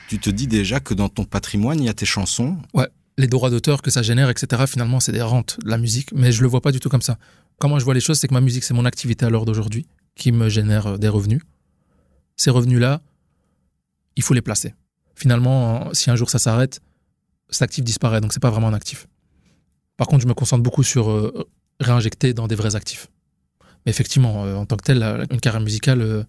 Tu 0.07 0.19
te 0.19 0.29
dis 0.29 0.47
déjà 0.47 0.79
que 0.79 0.93
dans 0.93 1.09
ton 1.09 1.25
patrimoine, 1.25 1.79
il 1.79 1.85
y 1.85 1.89
a 1.89 1.93
tes 1.93 2.05
chansons. 2.05 2.57
les 3.17 3.27
droits 3.27 3.49
d'auteur 3.49 3.81
que 3.81 3.91
ça 3.91 4.01
génère, 4.01 4.29
etc., 4.29 4.63
finalement, 4.67 4.99
c'est 4.99 5.11
des 5.11 5.21
rentes 5.21 5.59
de 5.63 5.69
la 5.69 5.77
musique. 5.77 6.11
Mais 6.13 6.31
je 6.31 6.41
le 6.41 6.47
vois 6.47 6.61
pas 6.61 6.71
du 6.71 6.79
tout 6.79 6.89
comme 6.89 7.01
ça. 7.01 7.17
Comment 7.59 7.79
je 7.79 7.85
vois 7.85 7.93
les 7.93 7.99
choses, 7.99 8.19
c'est 8.19 8.27
que 8.27 8.33
ma 8.33 8.41
musique, 8.41 8.63
c'est 8.63 8.73
mon 8.73 8.85
activité 8.85 9.25
à 9.25 9.29
l'heure 9.29 9.45
d'aujourd'hui 9.45 9.87
qui 10.15 10.31
me 10.31 10.49
génère 10.49 10.87
euh, 10.87 10.97
des 10.97 11.07
revenus. 11.07 11.41
Ces 12.35 12.49
revenus-là, 12.49 13.01
il 14.15 14.23
faut 14.23 14.33
les 14.33 14.41
placer. 14.41 14.73
Finalement, 15.15 15.93
si 15.93 16.09
un 16.09 16.15
jour 16.15 16.29
ça 16.29 16.39
s'arrête, 16.39 16.81
cet 17.49 17.63
actif 17.63 17.83
disparaît, 17.83 18.21
donc 18.21 18.33
c'est 18.33 18.39
pas 18.41 18.49
vraiment 18.49 18.67
un 18.67 18.73
actif. 18.73 19.07
Par 19.95 20.07
contre, 20.07 20.23
je 20.23 20.27
me 20.27 20.33
concentre 20.33 20.61
beaucoup 20.61 20.83
sur 20.83 21.09
euh, 21.09 21.47
réinjecter 21.79 22.33
dans 22.33 22.47
des 22.47 22.55
vrais 22.55 22.75
actifs. 22.75 23.07
Mais 23.85 23.89
effectivement, 23.89 24.45
euh, 24.45 24.55
en 24.55 24.65
tant 24.65 24.77
que 24.77 24.83
tel, 24.83 25.25
une 25.31 25.39
carrière 25.39 25.61
musicale, 25.61 26.25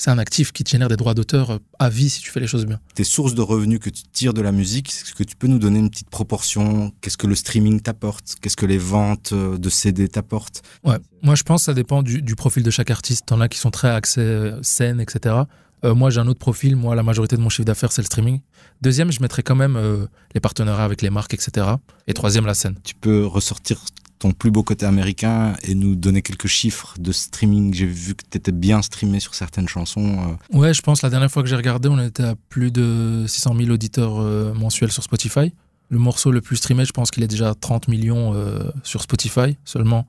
c'est 0.00 0.10
un 0.10 0.18
actif 0.18 0.52
qui 0.52 0.64
te 0.64 0.70
génère 0.70 0.88
des 0.88 0.96
droits 0.96 1.12
d'auteur 1.12 1.50
euh, 1.50 1.58
à 1.78 1.90
vie 1.90 2.08
si 2.08 2.22
tu 2.22 2.30
fais 2.30 2.40
les 2.40 2.46
choses 2.46 2.64
bien. 2.64 2.80
tes 2.94 3.04
sources 3.04 3.34
de 3.34 3.42
revenus 3.42 3.78
que 3.80 3.90
tu 3.90 4.02
tires 4.12 4.32
de 4.32 4.40
la 4.40 4.50
musique, 4.50 4.88
est-ce 4.88 5.14
que 5.14 5.24
tu 5.24 5.36
peux 5.36 5.46
nous 5.46 5.58
donner 5.58 5.78
une 5.78 5.90
petite 5.90 6.08
proportion? 6.10 6.92
Qu'est-ce 7.00 7.18
que 7.18 7.26
le 7.26 7.34
streaming 7.34 7.80
t'apporte? 7.80 8.36
Qu'est-ce 8.40 8.56
que 8.56 8.66
les 8.66 8.78
ventes 8.78 9.32
euh, 9.32 9.58
de 9.58 9.68
CD 9.68 10.08
t'apportent? 10.08 10.62
Ouais, 10.84 10.96
moi 11.22 11.34
je 11.34 11.42
pense 11.42 11.62
que 11.62 11.64
ça 11.66 11.74
dépend 11.74 12.02
du, 12.02 12.22
du 12.22 12.34
profil 12.34 12.62
de 12.62 12.70
chaque 12.70 12.90
artiste. 12.90 13.26
T'en 13.26 13.40
as 13.40 13.48
qui 13.48 13.58
sont 13.58 13.70
très 13.70 13.90
axés 13.90 14.20
euh, 14.20 14.62
scène, 14.62 15.00
etc. 15.00 15.44
Euh, 15.84 15.94
moi 15.94 16.10
j'ai 16.10 16.20
un 16.20 16.26
autre 16.28 16.38
profil. 16.38 16.76
Moi 16.76 16.94
la 16.94 17.02
majorité 17.02 17.36
de 17.36 17.40
mon 17.42 17.48
chiffre 17.48 17.66
d'affaires 17.66 17.92
c'est 17.92 18.02
le 18.02 18.06
streaming. 18.06 18.40
Deuxième, 18.82 19.12
je 19.12 19.20
mettrais 19.20 19.42
quand 19.42 19.54
même 19.54 19.76
euh, 19.76 20.06
les 20.34 20.40
partenariats 20.40 20.84
avec 20.84 21.02
les 21.02 21.10
marques, 21.10 21.34
etc. 21.34 21.66
Et 22.06 22.14
troisième, 22.14 22.46
la 22.46 22.54
scène. 22.54 22.76
Tu 22.82 22.94
peux 22.94 23.26
ressortir 23.26 23.80
ton 24.20 24.30
plus 24.32 24.50
beau 24.52 24.62
côté 24.62 24.86
américain 24.86 25.54
et 25.64 25.74
nous 25.74 25.96
donner 25.96 26.22
quelques 26.22 26.46
chiffres 26.46 26.94
de 27.00 27.10
streaming. 27.10 27.74
J'ai 27.74 27.86
vu 27.86 28.14
que 28.14 28.22
tu 28.30 28.36
étais 28.38 28.52
bien 28.52 28.82
streamé 28.82 29.18
sur 29.18 29.34
certaines 29.34 29.66
chansons. 29.66 30.36
euh. 30.52 30.56
Ouais, 30.58 30.72
je 30.74 30.82
pense 30.82 31.02
la 31.02 31.10
dernière 31.10 31.30
fois 31.30 31.42
que 31.42 31.48
j'ai 31.48 31.56
regardé, 31.56 31.88
on 31.88 31.98
était 31.98 32.22
à 32.22 32.34
plus 32.50 32.70
de 32.70 33.24
600 33.26 33.54
000 33.56 33.70
auditeurs 33.70 34.20
euh, 34.20 34.54
mensuels 34.54 34.92
sur 34.92 35.02
Spotify. 35.02 35.52
Le 35.88 35.98
morceau 35.98 36.30
le 36.30 36.40
plus 36.40 36.56
streamé, 36.56 36.84
je 36.84 36.92
pense 36.92 37.10
qu'il 37.10 37.22
est 37.24 37.28
déjà 37.28 37.48
à 37.50 37.54
30 37.54 37.88
millions 37.88 38.34
euh, 38.34 38.60
sur 38.84 39.02
Spotify 39.02 39.56
seulement, 39.64 40.06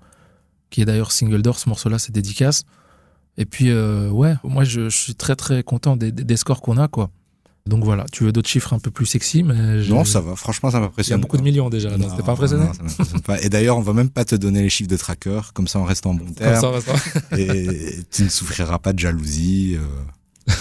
qui 0.69 0.81
est 0.81 0.85
d'ailleurs 0.85 1.11
single 1.11 1.41
d'or. 1.41 1.57
Ce 1.57 1.67
morceau-là, 1.69 1.97
c'est 1.97 2.11
dédicace. 2.11 2.65
Et 3.37 3.45
puis, 3.45 3.73
ouais, 3.73 4.35
moi, 4.43 4.65
je, 4.65 4.89
suis 4.89 5.15
très, 5.15 5.37
très 5.37 5.63
content 5.63 5.95
des- 5.95 6.11
des 6.11 6.35
scores 6.37 6.61
qu'on 6.61 6.77
a, 6.77 6.89
quoi. 6.89 7.09
Donc 7.67 7.83
voilà, 7.83 8.05
tu 8.11 8.23
veux 8.23 8.31
d'autres 8.31 8.49
chiffres 8.49 8.73
un 8.73 8.79
peu 8.79 8.89
plus 8.91 9.05
sexy, 9.05 9.43
mais. 9.43 9.83
Non, 9.87 10.03
ça 10.03 10.19
va. 10.19 10.35
Franchement, 10.35 10.71
ça 10.71 10.77
Il 10.77 10.81
y 10.81 10.83
a 10.83 10.87
m'impressionne. 10.87 11.21
beaucoup 11.21 11.37
de 11.37 11.43
millions 11.43 11.69
déjà, 11.69 11.95
Non, 11.95 12.09
c'était 12.09 12.23
pas 12.23 12.31
impressionné 12.31 12.65
non, 12.65 12.73
ça 12.73 12.81
m'impressionne 12.83 13.21
pas. 13.21 13.39
Et 13.41 13.49
d'ailleurs, 13.49 13.77
on 13.77 13.81
va 13.81 13.93
même 13.93 14.09
pas 14.09 14.25
te 14.25 14.35
donner 14.35 14.61
les 14.63 14.69
chiffres 14.69 14.89
de 14.89 14.97
tracker, 14.97 15.41
comme 15.53 15.67
ça 15.67 15.79
on 15.79 15.83
reste 15.83 16.05
en 16.07 16.13
bon 16.15 16.25
Comme 16.25 16.33
terme. 16.33 16.55
ça, 16.55 16.81
ça 16.81 16.93
va. 17.31 17.39
et 17.39 17.99
tu 18.11 18.23
ne 18.23 18.29
souffriras 18.29 18.79
pas 18.79 18.93
de 18.93 18.99
jalousie. 18.99 19.77
euh. 19.77 20.51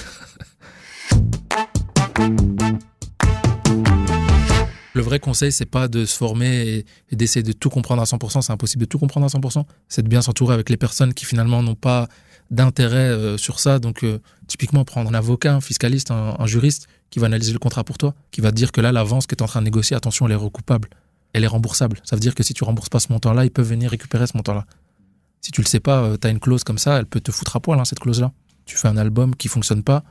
Le 4.92 5.02
vrai 5.02 5.20
conseil, 5.20 5.52
c'est 5.52 5.66
pas 5.66 5.86
de 5.88 6.04
se 6.04 6.16
former 6.16 6.84
et 7.10 7.16
d'essayer 7.16 7.42
de 7.44 7.52
tout 7.52 7.70
comprendre 7.70 8.02
à 8.02 8.04
100%. 8.04 8.42
C'est 8.42 8.52
impossible 8.52 8.80
de 8.82 8.86
tout 8.88 8.98
comprendre 8.98 9.24
à 9.24 9.28
100%. 9.28 9.64
C'est 9.88 10.02
de 10.02 10.08
bien 10.08 10.20
s'entourer 10.20 10.52
avec 10.52 10.68
les 10.68 10.76
personnes 10.76 11.14
qui 11.14 11.24
finalement 11.24 11.62
n'ont 11.62 11.76
pas 11.76 12.08
d'intérêt 12.50 13.08
euh, 13.08 13.36
sur 13.36 13.60
ça. 13.60 13.78
Donc, 13.78 14.02
euh, 14.02 14.18
typiquement, 14.46 14.84
prendre 14.84 15.10
un 15.10 15.14
avocat, 15.14 15.54
un 15.54 15.60
fiscaliste, 15.60 16.10
un, 16.10 16.46
juriste 16.46 16.88
qui 17.10 17.18
va 17.18 17.26
analyser 17.26 17.52
le 17.52 17.58
contrat 17.58 17.84
pour 17.84 17.98
toi, 17.98 18.14
qui 18.30 18.40
va 18.40 18.50
te 18.50 18.56
dire 18.56 18.72
que 18.72 18.80
là, 18.80 18.92
l'avance 18.92 19.26
que 19.26 19.34
tu 19.34 19.40
es 19.40 19.44
en 19.44 19.48
train 19.48 19.60
de 19.60 19.66
négocier, 19.66 19.96
attention, 19.96 20.26
elle 20.26 20.32
est 20.32 20.36
recoupable. 20.36 20.88
Elle 21.32 21.44
est 21.44 21.48
remboursable. 21.48 21.98
Ça 22.04 22.16
veut 22.16 22.20
dire 22.20 22.34
que 22.34 22.42
si 22.42 22.54
tu 22.54 22.64
rembourses 22.64 22.88
pas 22.88 23.00
ce 23.00 23.12
montant-là, 23.12 23.44
ils 23.44 23.50
peuvent 23.50 23.68
venir 23.68 23.90
récupérer 23.90 24.26
ce 24.26 24.36
montant-là. 24.36 24.66
Si 25.40 25.52
tu 25.52 25.60
le 25.60 25.66
sais 25.66 25.80
pas, 25.80 26.16
tu 26.20 26.26
as 26.26 26.30
une 26.30 26.40
clause 26.40 26.64
comme 26.64 26.78
ça, 26.78 26.98
elle 26.98 27.06
peut 27.06 27.20
te 27.20 27.30
foutre 27.30 27.56
à 27.56 27.60
poil, 27.60 27.78
hein, 27.78 27.84
cette 27.84 28.00
clause-là. 28.00 28.32
Tu 28.66 28.76
fais 28.76 28.88
un 28.88 28.96
album 28.96 29.34
qui 29.34 29.48
fonctionne 29.48 29.82
pas, 29.82 30.04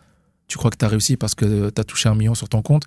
tu 0.48 0.58
crois 0.58 0.72
que 0.72 0.78
tu 0.78 0.84
as 0.84 0.88
réussi 0.88 1.16
parce 1.16 1.36
que 1.36 1.70
tu 1.70 1.80
as 1.80 1.84
touché 1.84 2.10
un 2.10 2.16
million 2.16 2.36
sur 2.36 2.50
ton 2.50 2.62
compte, 2.62 2.84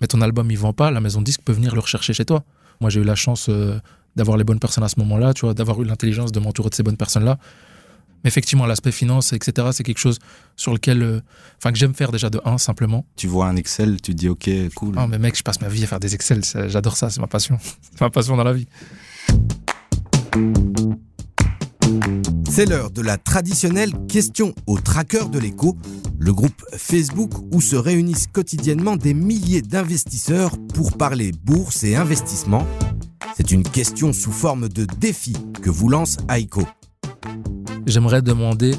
mais 0.00 0.06
ton 0.06 0.20
album 0.20 0.50
il 0.50 0.58
vend 0.58 0.72
pas, 0.72 0.90
la 0.90 1.00
maison 1.00 1.22
disque 1.22 1.42
peut 1.42 1.52
venir 1.52 1.74
le 1.74 1.80
rechercher 1.80 2.12
chez 2.12 2.24
toi. 2.24 2.44
Moi 2.80 2.90
j'ai 2.90 3.00
eu 3.00 3.04
la 3.04 3.14
chance 3.14 3.48
euh, 3.48 3.78
d'avoir 4.16 4.36
les 4.36 4.44
bonnes 4.44 4.58
personnes 4.58 4.84
à 4.84 4.88
ce 4.88 4.98
moment-là, 5.00 5.34
tu 5.34 5.46
vois, 5.46 5.54
d'avoir 5.54 5.80
eu 5.80 5.84
l'intelligence 5.84 6.32
de 6.32 6.40
m'entourer 6.40 6.70
de 6.70 6.74
ces 6.74 6.82
bonnes 6.82 6.96
personnes-là. 6.96 7.38
Mais 8.24 8.28
effectivement, 8.28 8.66
l'aspect 8.66 8.92
finance, 8.92 9.32
etc., 9.32 9.68
c'est 9.72 9.84
quelque 9.84 9.98
chose 9.98 10.18
sur 10.56 10.72
lequel, 10.72 11.02
euh, 11.02 11.20
enfin 11.58 11.72
que 11.72 11.78
j'aime 11.78 11.94
faire 11.94 12.10
déjà 12.10 12.30
de 12.30 12.40
1 12.44 12.58
simplement. 12.58 13.06
Tu 13.16 13.26
vois 13.28 13.46
un 13.46 13.56
Excel, 13.56 14.00
tu 14.00 14.12
te 14.12 14.16
dis 14.16 14.28
ok, 14.28 14.50
cool. 14.74 14.94
Ah 14.96 15.06
mais 15.06 15.18
mec, 15.18 15.36
je 15.36 15.42
passe 15.42 15.60
ma 15.60 15.68
vie 15.68 15.84
à 15.84 15.86
faire 15.86 16.00
des 16.00 16.14
Excel, 16.14 16.42
j'adore 16.66 16.96
ça, 16.96 17.10
c'est 17.10 17.20
ma 17.20 17.26
passion, 17.26 17.58
c'est 17.80 18.00
ma 18.00 18.10
passion 18.10 18.36
dans 18.36 18.44
la 18.44 18.52
vie. 18.52 18.66
C'est 22.50 22.66
l'heure 22.66 22.90
de 22.90 23.02
la 23.02 23.18
traditionnelle 23.18 23.92
question 24.08 24.54
au 24.66 24.78
tracker 24.78 25.28
de 25.30 25.38
l'écho, 25.38 25.76
le 26.18 26.32
groupe 26.32 26.64
Facebook 26.76 27.32
où 27.52 27.60
se 27.60 27.76
réunissent 27.76 28.26
quotidiennement 28.26 28.96
des 28.96 29.14
milliers 29.14 29.62
d'investisseurs 29.62 30.56
pour 30.74 30.96
parler 30.96 31.32
bourse 31.44 31.84
et 31.84 31.94
investissement. 31.94 32.66
C'est 33.36 33.52
une 33.52 33.62
question 33.62 34.12
sous 34.12 34.32
forme 34.32 34.68
de 34.68 34.84
défi 34.98 35.34
que 35.62 35.70
vous 35.70 35.88
lance 35.88 36.16
Aiko. 36.28 36.64
J'aimerais 37.88 38.20
demander 38.20 38.74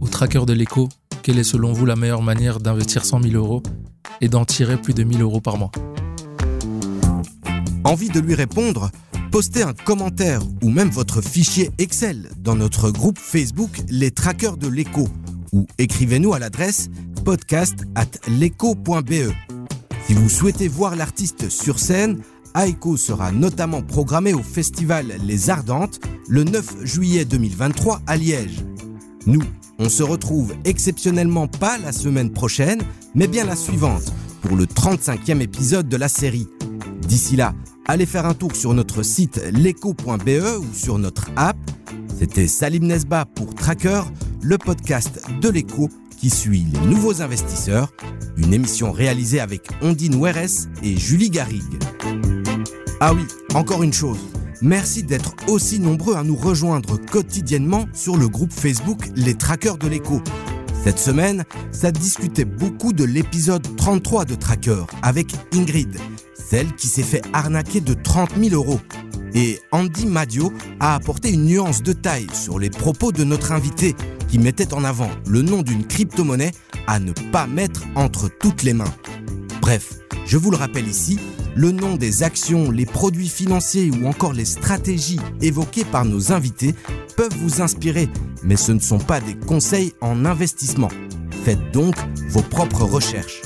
au 0.00 0.08
tracker 0.08 0.44
de 0.44 0.52
l'écho 0.52 0.88
quelle 1.22 1.38
est 1.38 1.44
selon 1.44 1.72
vous 1.72 1.86
la 1.86 1.94
meilleure 1.94 2.22
manière 2.22 2.58
d'investir 2.58 3.04
100 3.04 3.22
000 3.22 3.34
euros 3.36 3.62
et 4.20 4.28
d'en 4.28 4.44
tirer 4.44 4.76
plus 4.76 4.94
de 4.94 5.04
1000 5.04 5.22
euros 5.22 5.40
par 5.40 5.58
mois. 5.58 5.70
Envie 7.84 8.08
de 8.08 8.18
lui 8.18 8.34
répondre? 8.34 8.90
Postez 9.30 9.62
un 9.62 9.74
commentaire 9.74 10.40
ou 10.60 10.70
même 10.70 10.90
votre 10.90 11.22
fichier 11.22 11.70
Excel 11.78 12.30
dans 12.36 12.56
notre 12.56 12.90
groupe 12.90 13.20
Facebook 13.20 13.70
Les 13.88 14.10
Traqueurs 14.10 14.56
de 14.56 14.66
l'écho 14.66 15.06
ou 15.52 15.68
écrivez-nous 15.78 16.34
à 16.34 16.40
l'adresse 16.40 16.90
podcast 17.24 17.84
at 17.94 18.10
l'écho.be. 18.28 19.32
Si 20.08 20.14
vous 20.14 20.28
souhaitez 20.28 20.66
voir 20.66 20.96
l'artiste 20.96 21.48
sur 21.48 21.78
scène, 21.78 22.18
Aiko 22.58 22.96
sera 22.96 23.30
notamment 23.30 23.82
programmé 23.82 24.32
au 24.34 24.42
festival 24.42 25.14
Les 25.24 25.48
Ardentes 25.48 26.00
le 26.28 26.42
9 26.42 26.84
juillet 26.84 27.24
2023 27.24 28.02
à 28.06 28.16
Liège. 28.16 28.64
Nous, 29.26 29.42
on 29.78 29.88
se 29.88 30.02
retrouve 30.02 30.54
exceptionnellement 30.64 31.46
pas 31.46 31.78
la 31.78 31.92
semaine 31.92 32.32
prochaine, 32.32 32.82
mais 33.14 33.28
bien 33.28 33.44
la 33.44 33.54
suivante 33.54 34.12
pour 34.42 34.56
le 34.56 34.66
35e 34.66 35.40
épisode 35.40 35.88
de 35.88 35.96
la 35.96 36.08
série. 36.08 36.48
D'ici 37.02 37.36
là, 37.36 37.54
allez 37.86 38.06
faire 38.06 38.26
un 38.26 38.34
tour 38.34 38.56
sur 38.56 38.74
notre 38.74 39.04
site 39.04 39.40
leco.be 39.52 40.58
ou 40.60 40.74
sur 40.74 40.98
notre 40.98 41.28
app. 41.36 41.56
C'était 42.18 42.48
Salim 42.48 42.86
Nesba 42.86 43.24
pour 43.24 43.54
Tracker, 43.54 44.02
le 44.42 44.58
podcast 44.58 45.22
de 45.40 45.48
l'écho 45.48 45.88
qui 46.16 46.30
suit 46.30 46.66
les 46.72 46.88
nouveaux 46.88 47.22
investisseurs, 47.22 47.92
une 48.36 48.52
émission 48.52 48.90
réalisée 48.90 49.38
avec 49.38 49.68
Ondine 49.80 50.20
Weres 50.20 50.66
et 50.82 50.96
Julie 50.96 51.30
Garrigue. 51.30 51.78
Ah 53.00 53.14
oui, 53.14 53.22
encore 53.54 53.84
une 53.84 53.92
chose. 53.92 54.18
Merci 54.60 55.04
d'être 55.04 55.36
aussi 55.46 55.78
nombreux 55.78 56.16
à 56.16 56.24
nous 56.24 56.34
rejoindre 56.34 56.96
quotidiennement 56.96 57.86
sur 57.92 58.16
le 58.16 58.28
groupe 58.28 58.52
Facebook 58.52 59.08
Les 59.14 59.34
Traqueurs 59.34 59.78
de 59.78 59.86
l'écho. 59.86 60.20
Cette 60.82 60.98
semaine, 60.98 61.44
ça 61.70 61.92
discutait 61.92 62.44
beaucoup 62.44 62.92
de 62.92 63.04
l'épisode 63.04 63.64
33 63.76 64.24
de 64.24 64.34
Tracker 64.34 64.82
avec 65.02 65.28
Ingrid, 65.54 65.96
celle 66.34 66.74
qui 66.74 66.88
s'est 66.88 67.04
fait 67.04 67.22
arnaquer 67.32 67.80
de 67.80 67.94
30 67.94 68.30
000 68.36 68.52
euros. 68.56 68.80
Et 69.32 69.60
Andy 69.70 70.06
Madio 70.06 70.52
a 70.80 70.96
apporté 70.96 71.30
une 71.30 71.44
nuance 71.44 71.84
de 71.84 71.92
taille 71.92 72.26
sur 72.32 72.58
les 72.58 72.70
propos 72.70 73.12
de 73.12 73.22
notre 73.22 73.52
invité, 73.52 73.94
qui 74.26 74.40
mettait 74.40 74.74
en 74.74 74.82
avant 74.82 75.10
le 75.28 75.42
nom 75.42 75.62
d'une 75.62 75.86
crypto-monnaie 75.86 76.52
à 76.88 76.98
ne 76.98 77.12
pas 77.12 77.46
mettre 77.46 77.82
entre 77.94 78.28
toutes 78.28 78.64
les 78.64 78.74
mains. 78.74 78.92
Bref, 79.60 80.00
je 80.26 80.36
vous 80.36 80.50
le 80.50 80.56
rappelle 80.56 80.88
ici, 80.88 81.18
le 81.58 81.72
nom 81.72 81.96
des 81.96 82.22
actions, 82.22 82.70
les 82.70 82.86
produits 82.86 83.28
financiers 83.28 83.90
ou 83.90 84.06
encore 84.06 84.32
les 84.32 84.44
stratégies 84.44 85.18
évoquées 85.40 85.84
par 85.84 86.04
nos 86.04 86.30
invités 86.30 86.72
peuvent 87.16 87.36
vous 87.36 87.60
inspirer, 87.60 88.08
mais 88.44 88.56
ce 88.56 88.70
ne 88.70 88.78
sont 88.78 89.00
pas 89.00 89.20
des 89.20 89.34
conseils 89.34 89.92
en 90.00 90.24
investissement. 90.24 90.90
Faites 91.44 91.72
donc 91.72 91.96
vos 92.28 92.42
propres 92.42 92.84
recherches. 92.84 93.42